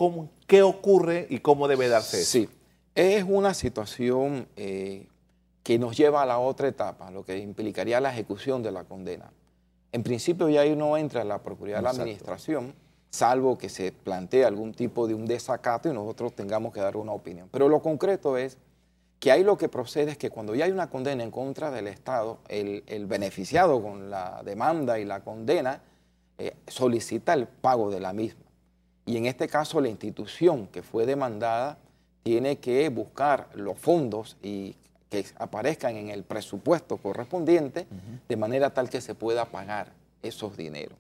qué 0.48 0.62
ocurre 0.62 1.28
y 1.30 1.38
cómo 1.38 1.68
debe 1.68 1.86
darse 1.86 2.22
eso? 2.22 2.28
Sí, 2.28 2.48
es 2.94 3.24
una 3.26 3.54
situación 3.54 4.48
eh, 4.56 5.06
que 5.62 5.78
nos 5.78 5.96
lleva 5.96 6.22
a 6.22 6.26
la 6.26 6.38
otra 6.38 6.68
etapa, 6.68 7.10
lo 7.10 7.24
que 7.24 7.38
implicaría 7.38 8.00
la 8.00 8.10
ejecución 8.10 8.62
de 8.62 8.72
la 8.72 8.84
condena. 8.84 9.30
En 9.92 10.02
principio 10.02 10.48
ya 10.48 10.62
ahí 10.62 10.74
no 10.74 10.96
entra 10.96 11.24
la 11.24 11.42
Procuraduría 11.42 11.76
de 11.76 11.82
la 11.82 11.90
Administración, 11.90 12.74
salvo 13.10 13.58
que 13.58 13.68
se 13.68 13.92
plantee 13.92 14.44
algún 14.44 14.72
tipo 14.72 15.06
de 15.06 15.14
un 15.14 15.26
desacato 15.26 15.88
y 15.88 15.92
nosotros 15.92 16.34
tengamos 16.34 16.72
que 16.72 16.80
dar 16.80 16.96
una 16.96 17.12
opinión. 17.12 17.48
Pero 17.52 17.68
lo 17.68 17.80
concreto 17.82 18.36
es 18.36 18.58
que 19.20 19.30
ahí 19.30 19.44
lo 19.44 19.56
que 19.56 19.68
procede 19.68 20.12
es 20.12 20.18
que 20.18 20.30
cuando 20.30 20.54
ya 20.54 20.64
hay 20.64 20.72
una 20.72 20.90
condena 20.90 21.22
en 21.22 21.30
contra 21.30 21.70
del 21.70 21.86
Estado, 21.86 22.38
el, 22.48 23.06
beneficiado 23.06 23.80
con 23.82 24.10
la 24.10 24.42
demanda 24.44 24.98
y 24.98 25.04
la 25.04 25.20
condena 25.20 25.82
eh, 26.38 26.56
solicita 26.66 27.34
el 27.34 27.46
pago 27.46 27.90
de 27.90 28.00
la 28.00 28.12
misma. 28.12 28.42
Y 29.04 29.16
en 29.16 29.26
este 29.26 29.46
caso 29.46 29.80
la 29.80 29.88
institución 29.88 30.66
que 30.68 30.82
fue 30.82 31.06
demandada 31.06 31.78
tiene 32.22 32.58
que 32.58 32.88
buscar 32.88 33.48
los 33.54 33.78
fondos 33.78 34.36
y 34.42 34.76
que 35.10 35.26
aparezcan 35.38 35.96
en 35.96 36.08
el 36.08 36.22
presupuesto 36.22 36.96
correspondiente 36.96 37.86
de 38.28 38.36
manera 38.36 38.70
tal 38.70 38.88
que 38.88 39.00
se 39.00 39.14
pueda 39.14 39.44
pagar 39.46 39.92
esos 40.22 40.56
dineros. 40.56 40.96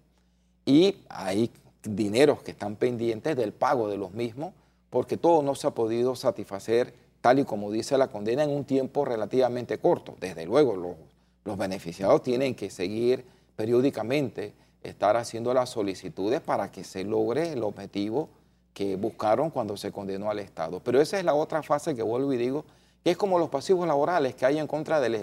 Y 0.66 0.96
hay 1.08 1.50
dineros 1.82 2.42
que 2.42 2.50
están 2.50 2.76
pendientes 2.76 3.36
del 3.36 3.52
pago 3.52 3.88
de 3.88 3.96
los 3.96 4.12
mismos 4.12 4.52
porque 4.90 5.16
todo 5.16 5.42
no 5.42 5.54
se 5.54 5.66
ha 5.66 5.70
podido 5.70 6.14
satisfacer 6.14 6.92
tal 7.20 7.38
y 7.38 7.44
como 7.44 7.70
dice 7.70 7.96
la 7.96 8.08
condena 8.08 8.44
en 8.44 8.50
un 8.50 8.64
tiempo 8.64 9.04
relativamente 9.04 9.78
corto. 9.78 10.16
Desde 10.20 10.44
luego 10.44 10.76
los, 10.76 10.96
los 11.44 11.56
beneficiados 11.56 12.22
tienen 12.22 12.54
que 12.54 12.68
seguir 12.68 13.24
periódicamente 13.56 14.52
estar 14.82 15.16
haciendo 15.16 15.54
las 15.54 15.70
solicitudes 15.70 16.40
para 16.40 16.70
que 16.70 16.84
se 16.84 17.04
logre 17.04 17.52
el 17.52 17.62
objetivo 17.62 18.28
que 18.74 18.96
buscaron 18.96 19.50
cuando 19.50 19.76
se 19.76 19.92
condenó 19.92 20.30
al 20.30 20.38
Estado. 20.38 20.80
Pero 20.80 21.00
esa 21.00 21.18
es 21.18 21.24
la 21.24 21.34
otra 21.34 21.62
fase 21.62 21.94
que 21.94 22.02
vuelvo 22.02 22.32
y 22.32 22.36
digo, 22.36 22.64
que 23.04 23.10
es 23.10 23.16
como 23.16 23.38
los 23.38 23.48
pasivos 23.48 23.86
laborales 23.86 24.34
que 24.34 24.46
hay 24.46 24.58
en 24.58 24.66
contra 24.66 25.00
del, 25.00 25.14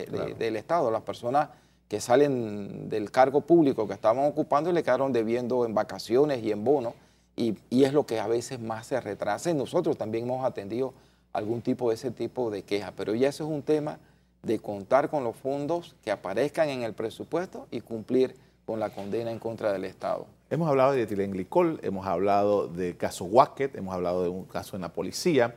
Estado, 0.55 0.91
las 0.91 1.01
personas 1.01 1.49
que 1.87 1.99
salen 1.99 2.89
del 2.89 3.09
cargo 3.09 3.41
público 3.41 3.87
que 3.87 3.93
estaban 3.93 4.25
ocupando 4.25 4.69
y 4.69 4.73
le 4.73 4.83
quedaron 4.83 5.11
debiendo 5.11 5.65
en 5.65 5.73
vacaciones 5.73 6.43
y 6.43 6.51
en 6.51 6.63
bonos, 6.63 6.93
y, 7.35 7.55
es 7.71 7.93
lo 7.93 8.05
que 8.05 8.19
a 8.19 8.27
veces 8.27 8.59
más 8.59 8.87
se 8.87 8.99
retrasa. 8.99 9.53
nosotros 9.53 9.97
también 9.97 10.25
hemos 10.25 10.45
atendido 10.45 10.93
algún 11.31 11.61
tipo 11.61 11.89
de 11.89 11.95
ese 11.95 12.11
tipo 12.11 12.51
de 12.51 12.63
quejas, 12.63 12.91
pero 12.95 13.15
ya 13.15 13.29
eso 13.29 13.45
es 13.45 13.49
un 13.49 13.63
tema 13.63 13.97
de 14.43 14.59
contar 14.59 15.09
con 15.09 15.23
los 15.23 15.35
fondos 15.35 15.95
que 16.03 16.11
aparezcan 16.11 16.69
en 16.69 16.83
el 16.83 16.93
presupuesto 16.93 17.67
y 17.71 17.81
cumplir 17.81 18.35
con 18.65 18.79
la 18.79 18.89
condena 18.89 19.31
en 19.31 19.39
contra 19.39 19.71
del 19.71 19.85
Estado. 19.85 20.27
Hemos 20.51 20.67
hablado 20.67 20.93
de 20.93 21.03
etilenglicol, 21.03 21.79
hemos 21.83 22.07
hablado 22.07 22.67
del 22.67 22.97
caso 22.97 23.25
Wacket, 23.25 23.75
hemos 23.75 23.93
hablado 23.93 24.23
de 24.23 24.29
un 24.29 24.45
caso 24.45 24.75
en 24.75 24.81
la 24.81 24.89
policía. 24.89 25.55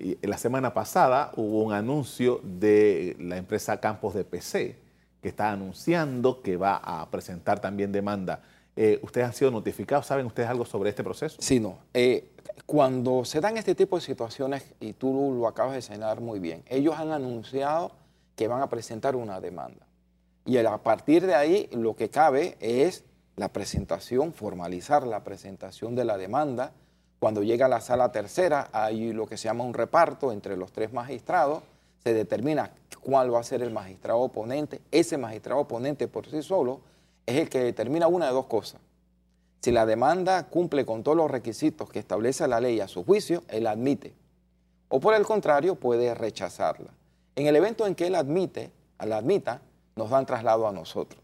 Y 0.00 0.18
la 0.26 0.38
semana 0.38 0.74
pasada 0.74 1.30
hubo 1.36 1.62
un 1.62 1.72
anuncio 1.72 2.40
de 2.42 3.16
la 3.20 3.36
empresa 3.36 3.78
Campos 3.78 4.12
de 4.14 4.24
PC 4.24 4.76
que 5.22 5.28
está 5.28 5.52
anunciando 5.52 6.42
que 6.42 6.56
va 6.56 6.76
a 6.76 7.08
presentar 7.10 7.60
también 7.60 7.92
demanda. 7.92 8.42
Eh, 8.74 8.98
¿Ustedes 9.02 9.28
han 9.28 9.32
sido 9.34 9.52
notificados? 9.52 10.06
¿Saben 10.06 10.26
ustedes 10.26 10.48
algo 10.48 10.64
sobre 10.64 10.90
este 10.90 11.04
proceso? 11.04 11.36
Sí, 11.38 11.60
no. 11.60 11.78
Eh, 11.94 12.32
cuando 12.66 13.24
se 13.24 13.40
dan 13.40 13.56
este 13.56 13.76
tipo 13.76 13.94
de 13.94 14.02
situaciones, 14.02 14.64
y 14.80 14.94
tú 14.94 15.32
lo 15.38 15.46
acabas 15.46 15.74
de 15.74 15.82
señalar 15.82 16.20
muy 16.20 16.40
bien, 16.40 16.64
ellos 16.66 16.98
han 16.98 17.12
anunciado 17.12 17.92
que 18.34 18.48
van 18.48 18.62
a 18.62 18.68
presentar 18.68 19.14
una 19.14 19.40
demanda. 19.40 19.86
Y 20.44 20.56
a 20.58 20.76
partir 20.78 21.24
de 21.24 21.36
ahí 21.36 21.70
lo 21.72 21.94
que 21.94 22.10
cabe 22.10 22.56
es 22.58 23.04
la 23.36 23.48
presentación, 23.48 24.32
formalizar 24.32 25.06
la 25.06 25.24
presentación 25.24 25.94
de 25.94 26.04
la 26.04 26.16
demanda. 26.16 26.72
Cuando 27.18 27.42
llega 27.42 27.66
a 27.66 27.68
la 27.68 27.80
sala 27.80 28.12
tercera 28.12 28.68
hay 28.72 29.12
lo 29.12 29.26
que 29.26 29.36
se 29.36 29.44
llama 29.44 29.64
un 29.64 29.74
reparto 29.74 30.32
entre 30.32 30.56
los 30.56 30.72
tres 30.72 30.92
magistrados, 30.92 31.62
se 32.02 32.12
determina 32.12 32.70
cuál 33.00 33.34
va 33.34 33.40
a 33.40 33.44
ser 33.44 33.62
el 33.62 33.70
magistrado 33.70 34.20
oponente. 34.20 34.80
Ese 34.90 35.18
magistrado 35.18 35.60
oponente 35.60 36.06
por 36.06 36.26
sí 36.28 36.42
solo 36.42 36.80
es 37.26 37.36
el 37.36 37.48
que 37.48 37.60
determina 37.60 38.06
una 38.06 38.26
de 38.26 38.32
dos 38.32 38.46
cosas. 38.46 38.80
Si 39.62 39.72
la 39.72 39.86
demanda 39.86 40.46
cumple 40.48 40.84
con 40.84 41.02
todos 41.02 41.16
los 41.16 41.30
requisitos 41.30 41.88
que 41.88 41.98
establece 41.98 42.46
la 42.46 42.60
ley 42.60 42.80
a 42.80 42.88
su 42.88 43.04
juicio, 43.04 43.42
él 43.48 43.66
admite. 43.66 44.12
O 44.90 45.00
por 45.00 45.14
el 45.14 45.24
contrario, 45.24 45.76
puede 45.76 46.14
rechazarla. 46.14 46.90
En 47.34 47.46
el 47.46 47.56
evento 47.56 47.86
en 47.86 47.94
que 47.94 48.06
él 48.06 48.14
admite, 48.14 48.70
la 49.04 49.16
admita, 49.16 49.62
nos 49.96 50.10
dan 50.10 50.26
traslado 50.26 50.68
a 50.68 50.72
nosotros. 50.72 51.23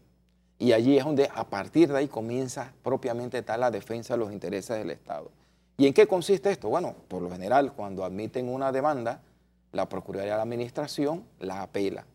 Y 0.61 0.73
allí 0.73 0.95
es 0.95 1.03
donde 1.03 1.27
a 1.33 1.43
partir 1.43 1.91
de 1.91 1.97
ahí 1.97 2.07
comienza 2.07 2.71
propiamente 2.83 3.41
tal 3.41 3.61
la 3.61 3.71
defensa 3.71 4.13
de 4.13 4.19
los 4.19 4.31
intereses 4.31 4.77
del 4.77 4.91
Estado. 4.91 5.31
¿Y 5.75 5.87
en 5.87 5.93
qué 5.95 6.05
consiste 6.05 6.51
esto? 6.51 6.69
Bueno, 6.69 6.93
por 7.07 7.23
lo 7.23 7.31
general, 7.31 7.73
cuando 7.73 8.05
admiten 8.05 8.47
una 8.47 8.71
demanda, 8.71 9.23
la 9.71 9.89
Procuraduría 9.89 10.33
de 10.33 10.37
la 10.37 10.43
Administración 10.43 11.25
la 11.39 11.63
apela. 11.63 12.05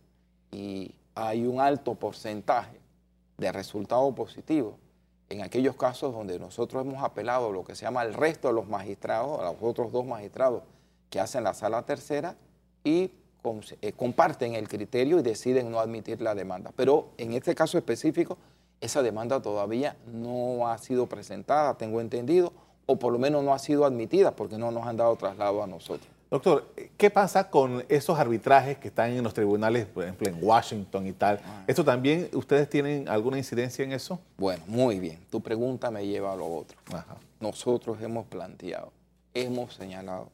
Y 0.53 0.95
hay 1.17 1.45
un 1.45 1.59
alto 1.59 1.97
porcentaje 1.97 2.79
de 3.37 3.51
resultados 3.51 4.15
positivos 4.15 4.77
en 5.29 5.43
aquellos 5.43 5.75
casos 5.75 6.15
donde 6.15 6.39
nosotros 6.39 6.87
hemos 6.87 7.03
apelado 7.03 7.51
lo 7.51 7.65
que 7.65 7.75
se 7.75 7.85
llama 7.85 8.05
el 8.05 8.15
resto 8.15 8.47
de 8.47 8.55
los 8.55 8.69
magistrados, 8.69 9.41
a 9.41 9.47
los 9.47 9.57
otros 9.61 9.91
dos 9.91 10.07
magistrados 10.07 10.63
que 11.11 11.19
hacen 11.19 11.43
la 11.43 11.53
sala 11.53 11.83
tercera, 11.83 12.37
y 12.85 13.11
comparten 13.97 14.55
el 14.55 14.69
criterio 14.69 15.19
y 15.19 15.23
deciden 15.23 15.71
no 15.71 15.81
admitir 15.81 16.21
la 16.21 16.35
demanda. 16.35 16.73
Pero 16.77 17.09
en 17.19 17.33
este 17.33 17.55
caso 17.55 17.79
específico, 17.79 18.39
esa 18.81 19.03
demanda 19.03 19.41
todavía 19.41 19.97
no 20.13 20.69
ha 20.69 20.79
sido 20.79 21.07
presentada, 21.07 21.75
tengo 21.75 22.01
entendido, 22.01 22.53
o 22.87 22.97
por 22.99 23.13
lo 23.13 23.19
menos 23.19 23.43
no 23.43 23.53
ha 23.53 23.59
sido 23.59 23.85
admitida 23.85 24.37
porque 24.37 24.59
no 24.59 24.71
nos 24.71 24.87
han 24.87 24.97
dado 24.97 25.17
traslado 25.17 25.63
a 25.63 25.67
nosotros. 25.67 26.09
Doctor, 26.29 26.67
¿qué 26.97 27.09
pasa 27.09 27.51
con 27.51 27.85
esos 27.89 28.19
arbitrajes 28.19 28.79
que 28.79 28.89
están 28.89 29.13
en 29.13 29.23
los 29.23 29.33
tribunales, 29.33 29.87
por 29.87 30.03
ejemplo, 30.03 30.29
en 30.29 30.39
Washington 30.43 31.07
y 31.07 31.13
tal? 31.13 31.41
Ah. 31.45 31.65
¿Esto 31.69 31.85
también, 31.85 32.29
ustedes 32.33 32.69
tienen 32.69 33.09
alguna 33.09 33.39
incidencia 33.39 33.85
en 33.85 33.93
eso? 33.93 34.19
Bueno, 34.37 34.65
muy 34.67 34.99
bien. 34.99 35.21
Tu 35.31 35.41
pregunta 35.41 35.91
me 35.93 36.05
lleva 36.05 36.33
a 36.33 36.37
lo 36.37 36.53
otro. 36.53 36.77
Nosotros 37.39 38.03
hemos 38.03 38.27
planteado, 38.27 38.93
hemos 39.35 39.75
señalado 39.75 40.31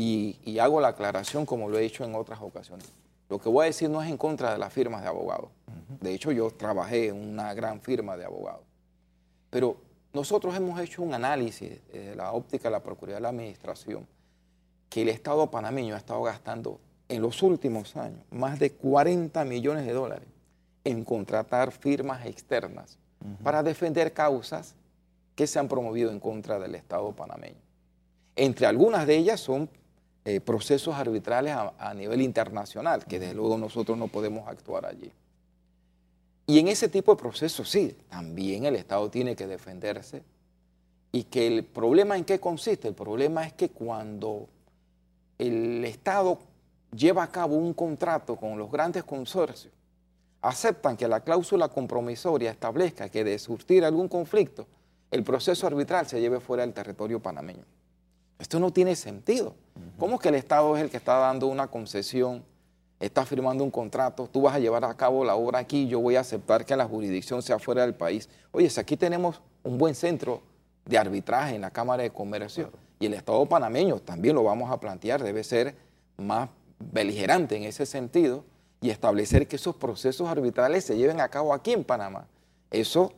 y, 0.00 0.58
hago 0.58 0.80
la 0.80 0.88
aclaración 0.88 1.44
como 1.44 1.68
lo 1.68 1.78
he 1.78 1.84
hecho 1.84 2.04
en 2.04 2.14
otras 2.14 2.40
ocasiones. 2.40 2.86
Lo 3.28 3.38
que 3.38 3.48
voy 3.48 3.64
a 3.64 3.66
decir 3.66 3.88
no 3.88 4.02
es 4.02 4.08
en 4.08 4.16
contra 4.16 4.52
de 4.52 4.58
las 4.58 4.72
firmas 4.72 5.02
de 5.02 5.08
abogados. 5.08 5.50
De 6.00 6.12
hecho, 6.12 6.32
yo 6.32 6.50
trabajé 6.50 7.08
en 7.08 7.16
una 7.16 7.54
gran 7.54 7.80
firma 7.80 8.16
de 8.16 8.24
abogados. 8.24 8.62
Pero 9.50 9.76
nosotros 10.12 10.54
hemos 10.56 10.80
hecho 10.80 11.02
un 11.02 11.14
análisis 11.14 11.80
de 11.92 12.14
la 12.16 12.32
óptica 12.32 12.68
de 12.68 12.72
la 12.72 12.82
Procuraduría 12.82 13.16
de 13.16 13.20
la 13.20 13.28
Administración 13.28 14.06
que 14.88 15.02
el 15.02 15.08
Estado 15.08 15.50
panameño 15.50 15.94
ha 15.94 15.98
estado 15.98 16.22
gastando 16.22 16.80
en 17.08 17.22
los 17.22 17.42
últimos 17.42 17.96
años 17.96 18.20
más 18.30 18.58
de 18.58 18.72
40 18.72 19.44
millones 19.44 19.86
de 19.86 19.92
dólares 19.92 20.28
en 20.82 21.04
contratar 21.04 21.70
firmas 21.70 22.26
externas 22.26 22.98
para 23.44 23.62
defender 23.62 24.12
causas 24.12 24.74
que 25.36 25.46
se 25.46 25.58
han 25.58 25.68
promovido 25.68 26.10
en 26.10 26.18
contra 26.18 26.58
del 26.58 26.74
Estado 26.74 27.12
panameño. 27.12 27.60
Entre 28.34 28.66
algunas 28.66 29.06
de 29.06 29.16
ellas 29.16 29.40
son 29.40 29.68
eh, 30.24 30.40
procesos 30.40 30.94
arbitrales 30.94 31.54
a, 31.56 31.94
nivel 31.94 32.20
internacional, 32.20 33.06
que 33.06 33.18
desde 33.18 33.34
luego 33.34 33.56
nosotros 33.56 33.96
no 33.96 34.08
podemos 34.08 34.46
actuar 34.48 34.84
allí. 34.84 35.10
Y 36.46 36.58
en 36.58 36.68
ese 36.68 36.88
tipo 36.88 37.14
de 37.14 37.20
procesos, 37.20 37.70
sí, 37.70 37.96
también 38.08 38.64
el 38.66 38.76
Estado 38.76 39.08
tiene 39.08 39.34
que 39.34 39.46
defenderse. 39.46 40.22
Y 41.12 41.24
que 41.24 41.46
el 41.46 41.64
problema 41.64 42.16
en 42.16 42.24
qué 42.24 42.38
consiste, 42.38 42.88
el 42.88 42.94
problema 42.94 43.46
es 43.46 43.54
que 43.54 43.70
cuando 43.70 44.48
el 45.38 45.84
Estado 45.84 46.38
lleva 46.94 47.22
a 47.22 47.30
cabo 47.30 47.56
un 47.56 47.72
contrato 47.72 48.36
con 48.36 48.58
los 48.58 48.70
grandes 48.70 49.04
consorcios, 49.04 49.72
aceptan 50.42 50.96
que 50.96 51.08
la 51.08 51.20
cláusula 51.20 51.68
compromisoria 51.68 52.50
establezca 52.50 53.08
que 53.08 53.24
de 53.24 53.38
surtir 53.38 53.84
algún 53.84 54.08
conflicto, 54.08 54.66
el 55.10 55.24
proceso 55.24 55.66
arbitral 55.66 56.06
se 56.06 56.20
lleve 56.20 56.40
fuera 56.40 56.64
del 56.64 56.74
territorio 56.74 57.20
panameño. 57.20 57.64
Esto 58.38 58.58
no 58.58 58.72
tiene 58.72 58.96
sentido. 58.96 59.54
¿Cómo 59.98 60.18
que 60.18 60.28
el 60.28 60.34
Estado 60.34 60.76
es 60.76 60.82
el 60.82 60.90
que 60.90 60.96
está 60.96 61.18
dando 61.18 61.46
una 61.46 61.66
concesión, 61.68 62.44
está 62.98 63.24
firmando 63.24 63.64
un 63.64 63.70
contrato, 63.70 64.26
tú 64.26 64.42
vas 64.42 64.54
a 64.54 64.58
llevar 64.58 64.84
a 64.84 64.94
cabo 64.94 65.24
la 65.24 65.34
obra 65.34 65.58
aquí, 65.58 65.88
yo 65.88 66.00
voy 66.00 66.16
a 66.16 66.20
aceptar 66.20 66.64
que 66.64 66.76
la 66.76 66.86
jurisdicción 66.86 67.42
sea 67.42 67.58
fuera 67.58 67.82
del 67.82 67.94
país? 67.94 68.28
Oye, 68.52 68.68
si 68.68 68.80
aquí 68.80 68.96
tenemos 68.96 69.40
un 69.62 69.78
buen 69.78 69.94
centro 69.94 70.42
de 70.84 70.98
arbitraje 70.98 71.54
en 71.54 71.62
la 71.62 71.70
Cámara 71.70 72.02
de 72.02 72.10
Comercio 72.10 72.70
y 72.98 73.06
el 73.06 73.14
Estado 73.14 73.44
panameño 73.46 74.00
también 74.00 74.34
lo 74.34 74.44
vamos 74.44 74.70
a 74.70 74.80
plantear, 74.80 75.22
debe 75.22 75.44
ser 75.44 75.74
más 76.16 76.50
beligerante 76.78 77.56
en 77.56 77.64
ese 77.64 77.86
sentido 77.86 78.44
y 78.80 78.90
establecer 78.90 79.46
que 79.46 79.56
esos 79.56 79.76
procesos 79.76 80.28
arbitrales 80.28 80.84
se 80.84 80.96
lleven 80.96 81.20
a 81.20 81.28
cabo 81.28 81.52
aquí 81.52 81.72
en 81.72 81.84
Panamá. 81.84 82.26
Eso 82.70 83.12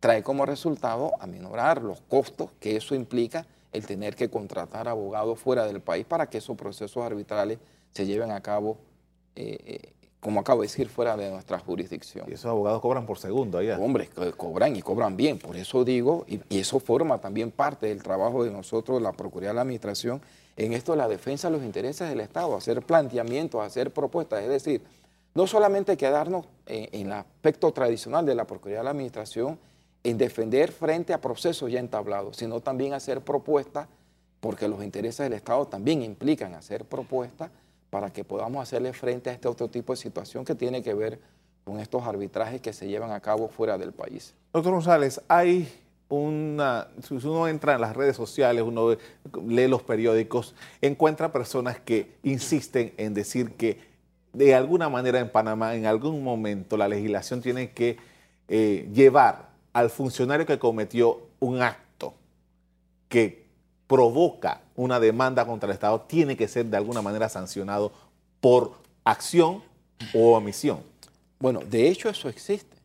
trae 0.00 0.22
como 0.22 0.46
resultado 0.46 1.12
aminorar 1.20 1.82
los 1.82 2.00
costos 2.02 2.50
que 2.60 2.76
eso 2.76 2.94
implica 2.94 3.46
el 3.72 3.86
tener 3.86 4.14
que 4.14 4.28
contratar 4.28 4.88
abogados 4.88 5.38
fuera 5.38 5.66
del 5.66 5.80
país 5.80 6.06
para 6.06 6.28
que 6.28 6.38
esos 6.38 6.56
procesos 6.56 7.04
arbitrales 7.04 7.58
se 7.92 8.06
lleven 8.06 8.30
a 8.30 8.40
cabo, 8.40 8.78
eh, 9.36 9.58
eh, 9.66 9.92
como 10.20 10.40
acabo 10.40 10.62
de 10.62 10.68
decir, 10.68 10.88
fuera 10.88 11.16
de 11.16 11.30
nuestra 11.30 11.58
jurisdicción. 11.58 12.26
Y 12.28 12.34
esos 12.34 12.46
abogados 12.46 12.80
cobran 12.80 13.06
por 13.06 13.18
segundo 13.18 13.58
allá. 13.58 13.78
Hombre, 13.78 14.08
cobran 14.36 14.74
y 14.74 14.82
cobran 14.82 15.16
bien, 15.16 15.38
por 15.38 15.56
eso 15.56 15.84
digo, 15.84 16.24
y, 16.26 16.40
y 16.48 16.58
eso 16.58 16.80
forma 16.80 17.20
también 17.20 17.50
parte 17.50 17.86
del 17.86 18.02
trabajo 18.02 18.42
de 18.44 18.50
nosotros, 18.50 19.00
la 19.00 19.12
Procuraduría 19.12 19.50
de 19.50 19.54
la 19.54 19.60
Administración, 19.62 20.20
en 20.56 20.72
esto 20.72 20.96
la 20.96 21.06
defensa 21.06 21.48
de 21.48 21.56
los 21.56 21.64
intereses 21.64 22.08
del 22.08 22.20
Estado, 22.20 22.56
hacer 22.56 22.82
planteamientos, 22.82 23.64
hacer 23.64 23.92
propuestas, 23.92 24.42
es 24.42 24.48
decir, 24.48 24.82
no 25.34 25.46
solamente 25.46 25.96
quedarnos 25.96 26.46
en, 26.66 27.06
el 27.06 27.12
aspecto 27.12 27.70
tradicional 27.72 28.26
de 28.26 28.34
la 28.34 28.44
Procuraduría 28.44 28.78
de 28.78 28.84
la 28.84 28.90
Administración, 28.90 29.58
en 30.04 30.18
defender 30.18 30.72
frente 30.72 31.12
a 31.12 31.20
procesos 31.20 31.70
ya 31.70 31.80
entablados, 31.80 32.36
sino 32.36 32.60
también 32.60 32.92
hacer 32.92 33.20
propuestas, 33.20 33.88
porque 34.40 34.68
los 34.68 34.82
intereses 34.82 35.24
del 35.24 35.32
Estado 35.32 35.66
también 35.66 36.02
implican 36.02 36.54
hacer 36.54 36.84
propuestas 36.84 37.50
para 37.90 38.12
que 38.12 38.24
podamos 38.24 38.62
hacerle 38.62 38.92
frente 38.92 39.30
a 39.30 39.32
este 39.32 39.48
otro 39.48 39.68
tipo 39.68 39.92
de 39.92 39.96
situación 39.96 40.44
que 40.44 40.54
tiene 40.54 40.82
que 40.82 40.94
ver 40.94 41.20
con 41.64 41.80
estos 41.80 42.06
arbitrajes 42.06 42.60
que 42.60 42.72
se 42.72 42.86
llevan 42.86 43.10
a 43.10 43.20
cabo 43.20 43.48
fuera 43.48 43.76
del 43.76 43.92
país. 43.92 44.34
Doctor 44.52 44.72
González, 44.72 45.20
hay 45.28 45.68
una, 46.08 46.88
si 47.02 47.14
uno 47.14 47.48
entra 47.48 47.74
en 47.74 47.80
las 47.80 47.94
redes 47.94 48.16
sociales, 48.16 48.62
uno 48.62 48.96
lee 49.46 49.68
los 49.68 49.82
periódicos, 49.82 50.54
encuentra 50.80 51.32
personas 51.32 51.78
que 51.80 52.16
insisten 52.22 52.94
en 52.96 53.12
decir 53.14 53.52
que 53.52 53.78
de 54.32 54.54
alguna 54.54 54.88
manera 54.88 55.18
en 55.18 55.30
Panamá, 55.30 55.74
en 55.74 55.86
algún 55.86 56.22
momento, 56.22 56.76
la 56.76 56.88
legislación 56.88 57.42
tiene 57.42 57.72
que 57.72 57.98
eh, 58.48 58.88
llevar 58.92 59.47
al 59.78 59.90
funcionario 59.90 60.44
que 60.44 60.58
cometió 60.58 61.20
un 61.38 61.62
acto 61.62 62.12
que 63.08 63.46
provoca 63.86 64.60
una 64.74 64.98
demanda 64.98 65.46
contra 65.46 65.68
el 65.68 65.74
Estado, 65.74 66.00
tiene 66.00 66.36
que 66.36 66.48
ser 66.48 66.66
de 66.66 66.76
alguna 66.76 67.00
manera 67.00 67.28
sancionado 67.28 67.92
por 68.40 68.72
acción 69.04 69.62
o 70.12 70.36
omisión. 70.36 70.80
Bueno, 71.38 71.60
de 71.60 71.88
hecho 71.88 72.08
eso 72.08 72.28
existe. 72.28 72.76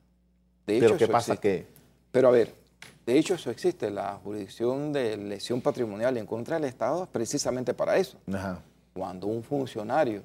Pero 0.66 0.96
¿qué 0.96 1.08
pasa 1.08 1.36
que... 1.38 1.66
Pero 2.12 2.28
a 2.28 2.32
ver, 2.32 2.54
de 3.08 3.18
hecho, 3.18 3.34
eso 3.34 3.50
existe, 3.50 3.90
la 3.90 4.20
jurisdicción 4.24 4.94
de 4.94 5.18
lesión 5.18 5.62
patrimonial 5.62 6.16
en 6.18 6.28
contra 6.28 6.58
del 6.58 6.66
Estado 6.66 7.04
es 7.04 7.10
precisamente 7.10 7.74
para 7.74 7.98
eso. 7.98 8.18
Cuando 8.94 9.26
un 9.26 9.44
funcionario 9.44 10.22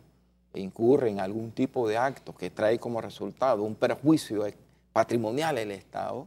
incurre 0.53 1.09
en 1.09 1.19
algún 1.19 1.51
tipo 1.51 1.89
de 1.89 1.97
acto 1.97 2.35
que 2.35 2.51
trae 2.51 2.79
como 2.79 3.01
resultado 3.01 3.63
un 3.63 3.75
perjuicio 3.75 4.45
patrimonial 4.99 5.57
al 5.59 5.71
Estado, 5.71 6.27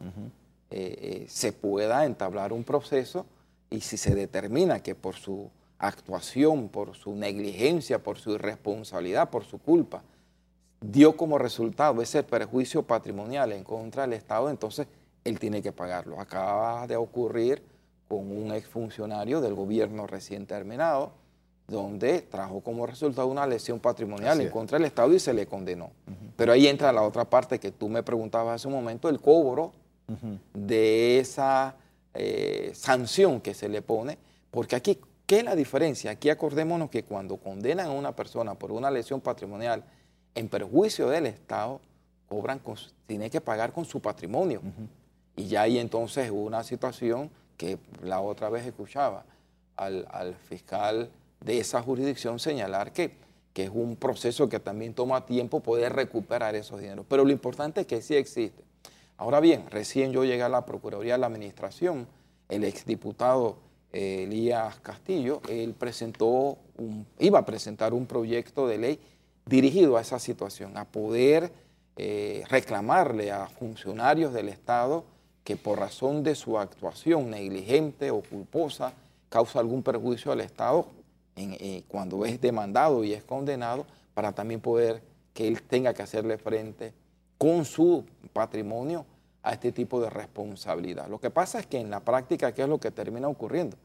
eh, 0.70 0.98
eh, 1.02 1.26
se 1.28 1.52
pueda 1.52 2.06
entablar 2.06 2.54
un 2.54 2.64
proceso 2.64 3.26
y 3.70 3.82
si 3.82 3.98
se 3.98 4.16
determina 4.16 4.80
que 4.80 4.96
por 4.96 5.16
su 5.16 5.52
actuación, 5.78 6.70
por 6.70 6.96
su 6.96 7.14
negligencia, 7.14 8.02
por 8.02 8.18
su 8.18 8.32
irresponsabilidad, 8.32 9.30
por 9.30 9.44
su 9.44 9.58
culpa, 9.58 10.04
dio 10.80 11.18
como 11.18 11.38
resultado 11.38 12.02
ese 12.02 12.24
perjuicio 12.24 12.84
patrimonial 12.84 13.52
en 13.52 13.66
contra 13.66 14.04
del 14.04 14.14
Estado, 14.14 14.50
entonces 14.50 14.88
él 15.26 15.38
tiene 15.38 15.62
que 15.62 15.74
pagarlo. 15.74 16.22
Acaba 16.22 16.88
de 16.88 16.96
ocurrir 16.96 17.62
con 18.08 18.32
un 18.32 18.54
exfuncionario 18.54 19.42
del 19.42 19.54
gobierno 19.54 20.08
recién 20.08 20.46
terminado, 20.46 21.12
donde 21.72 22.22
trajo 22.22 22.62
como 22.62 22.86
resultado 22.86 23.28
una 23.28 23.48
lesión 23.48 23.80
patrimonial 23.80 24.40
en 24.42 24.50
contra 24.50 24.78
del 24.78 24.86
Estado 24.86 25.14
y 25.14 25.20
se 25.20 25.34
le 25.34 25.48
condenó. 25.48 25.92
Pero 26.36 26.52
ahí 26.52 26.68
entra 26.68 26.92
la 26.92 27.02
otra 27.02 27.26
parte 27.26 27.60
que 27.60 27.72
tú 27.72 27.90
me 27.90 28.04
preguntabas 28.04 28.56
hace 28.56 28.68
un 28.68 28.74
momento, 28.74 29.10
el 29.10 29.20
cobro 29.20 29.72
de 30.54 31.20
esa 31.20 31.76
eh, 32.14 32.72
sanción 32.76 33.40
que 33.40 33.54
se 33.54 33.70
le 33.70 33.82
pone, 33.82 34.18
porque 34.52 34.76
aquí, 34.76 35.00
¿qué 35.26 35.40
es 35.40 35.46
la 35.46 35.56
diferencia? 35.56 36.12
Aquí 36.12 36.30
acordémonos 36.30 36.90
que 36.90 37.04
cuando 37.04 37.38
condenan 37.38 37.88
a 37.88 37.92
una 37.92 38.16
persona 38.16 38.54
por 38.56 38.72
una 38.72 38.92
lesión 38.92 39.22
patrimonial 39.22 39.84
en 40.36 40.50
perjuicio 40.50 41.10
del 41.10 41.28
Estado, 41.28 41.80
cobran 42.28 42.62
tiene 43.08 43.30
que 43.30 43.42
pagar 43.42 43.72
con 43.72 43.86
su 43.86 44.02
patrimonio. 44.02 44.62
Y 45.36 45.48
ya 45.48 45.64
ahí 45.64 45.80
entonces 45.80 46.30
hubo 46.32 46.44
una 46.44 46.64
situación 46.64 47.30
que 47.58 47.78
la 48.02 48.22
otra 48.22 48.50
vez 48.50 48.66
escuchaba 48.66 49.24
al, 49.76 50.36
fiscal 50.48 51.10
de 51.44 51.60
esa 51.60 51.82
jurisdicción 51.82 52.40
señalar 52.40 52.94
que, 52.94 53.12
que, 53.54 53.66
es 53.66 53.72
un 53.74 53.96
proceso 53.96 54.48
que 54.48 54.60
también 54.60 54.94
toma 54.94 55.26
tiempo 55.26 55.60
poder 55.60 55.94
recuperar 55.94 56.56
esos 56.56 56.80
dineros. 56.80 57.06
Pero 57.10 57.26
lo 57.26 57.32
importante 57.32 57.82
es 57.82 57.88
que 57.88 58.02
sí 58.02 58.16
existe. 58.16 58.64
Ahora 59.18 59.40
bien, 59.40 59.66
recién 59.70 60.12
yo 60.12 60.24
llegué 60.24 60.44
a 60.44 60.50
la 60.50 60.66
Procuraduría 60.66 61.14
de 61.14 61.20
la 61.20 61.28
Administración, 61.28 62.08
el 62.50 62.64
exdiputado 62.64 63.58
eh, 63.94 64.24
Elías 64.24 64.80
Castillo, 64.80 65.42
él 65.50 65.74
presentó 65.74 66.58
iba 67.20 67.40
a 67.40 67.46
presentar 67.46 67.94
un 67.94 68.06
proyecto 68.06 68.68
de 68.68 68.78
ley 68.78 69.00
dirigido 69.46 69.98
a 69.98 70.02
esa 70.02 70.20
situación, 70.20 70.78
a 70.78 70.86
poder 70.86 71.52
eh, 71.98 72.44
reclamarle 72.50 73.32
a 73.32 73.48
funcionarios 73.48 74.34
del 74.34 74.50
Estado 74.50 75.04
que 75.44 75.58
por 75.58 75.80
razón 75.80 76.24
de 76.24 76.36
su 76.36 76.58
actuación 76.58 77.30
negligente 77.30 78.12
o 78.12 78.22
culposa 78.22 78.94
causa 79.30 79.60
algún 79.60 79.84
perjuicio 79.84 80.32
al 80.32 80.42
Estado 80.42 80.88
eh, 81.36 81.84
cuando 81.88 82.26
es 82.26 82.40
demandado 82.42 83.04
y 83.04 83.14
es 83.14 83.24
condenado, 83.24 83.86
para 84.14 84.34
también 84.34 84.60
poder 84.60 85.02
que 85.34 85.48
él 85.48 85.62
tenga 85.64 85.94
que 85.94 86.04
hacerle 86.04 86.38
frente 86.38 86.94
con 87.38 87.66
su 87.66 88.06
patrimonio 88.34 89.06
a 89.44 89.54
este 89.54 89.72
tipo 89.72 90.00
de 90.02 90.10
responsabilidad. 90.10 91.08
Lo 91.08 91.20
que 91.20 91.30
pasa 91.30 91.60
es 91.60 91.66
que 91.66 91.80
en 91.80 91.90
la 91.90 92.02
práctica, 92.02 92.54
¿qué 92.54 92.64
es 92.64 92.70
lo 92.70 92.80
que 92.80 92.92
termina 92.92 93.28
ocurriendo? 93.28 93.78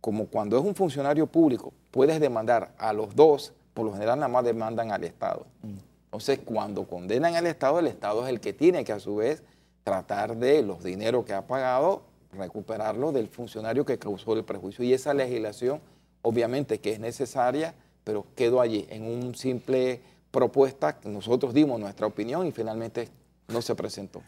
Como 0.00 0.26
cuando 0.26 0.58
es 0.58 0.64
un 0.64 0.74
funcionario 0.74 1.26
público, 1.26 1.72
puedes 1.90 2.20
demandar 2.20 2.72
a 2.78 2.92
los 2.92 3.14
dos, 3.16 3.52
por 3.74 3.86
lo 3.86 3.92
general 3.92 4.18
nada 4.18 4.28
más 4.28 4.44
demandan 4.44 4.92
al 4.92 5.04
Estado. 5.04 5.46
Mm. 5.62 5.78
Entonces, 6.04 6.40
cuando 6.44 6.86
condenan 6.86 7.34
al 7.36 7.46
Estado, 7.46 7.78
el 7.78 7.86
Estado 7.86 8.22
es 8.24 8.28
el 8.28 8.40
que 8.40 8.52
tiene 8.52 8.84
que 8.84 8.92
a 8.92 9.00
su 9.00 9.16
vez 9.16 9.42
tratar 9.82 10.36
de 10.36 10.62
los 10.62 10.82
dineros 10.84 11.24
que 11.24 11.32
ha 11.32 11.46
pagado, 11.46 12.02
recuperarlo 12.32 13.12
del 13.12 13.28
funcionario 13.28 13.84
que 13.84 13.98
causó 13.98 14.34
el 14.34 14.44
prejuicio. 14.44 14.84
Y 14.84 14.92
esa 14.92 15.14
legislación, 15.14 15.80
obviamente 16.22 16.80
que 16.80 16.92
es 16.92 17.00
necesaria, 17.00 17.74
pero 18.04 18.24
quedó 18.34 18.60
allí 18.60 18.86
en 18.90 19.04
un 19.04 19.34
simple 19.34 20.00
propuesta 20.32 20.98
nosotros 21.04 21.54
dimos 21.54 21.78
nuestra 21.78 22.06
opinión 22.06 22.46
y 22.46 22.52
finalmente 22.52 23.08
no 23.48 23.62
se 23.62 23.74
presentó. 23.76 24.22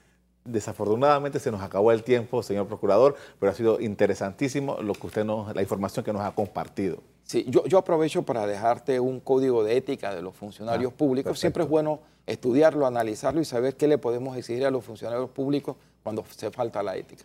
Desafortunadamente 0.44 1.40
se 1.40 1.50
nos 1.50 1.62
acabó 1.62 1.90
el 1.90 2.02
tiempo, 2.02 2.42
señor 2.42 2.68
procurador, 2.68 3.16
pero 3.40 3.50
ha 3.50 3.54
sido 3.54 3.80
interesantísimo 3.80 4.76
lo 4.83 4.92
que 4.92 5.07
usted 5.07 5.24
nos, 5.24 5.54
la 5.54 5.62
información 5.62 6.04
que 6.04 6.12
nos 6.12 6.20
ha 6.20 6.33
compartido. 6.33 6.98
Sí, 7.22 7.46
yo, 7.48 7.64
yo 7.64 7.78
aprovecho 7.78 8.22
para 8.22 8.46
dejarte 8.46 9.00
un 9.00 9.20
código 9.20 9.64
de 9.64 9.78
ética 9.78 10.14
de 10.14 10.20
los 10.20 10.37
funcionarios 10.37 10.92
ah, 10.92 10.96
públicos. 10.96 11.40
Siempre 11.40 11.62
es 11.62 11.70
bueno 11.70 12.00
estudiarlo, 12.26 12.87
analizarlo 12.87 13.40
y 13.40 13.46
saber 13.46 13.76
qué 13.76 13.88
le 13.88 13.96
podemos 13.96 14.37
exigir 14.37 14.66
a 14.66 14.70
los 14.70 14.85
funcionarios 14.85 15.30
públicos 15.30 15.76
cuando 16.02 16.22
se 16.37 16.50
falta 16.50 16.83
la 16.83 16.96
ética. 16.96 17.24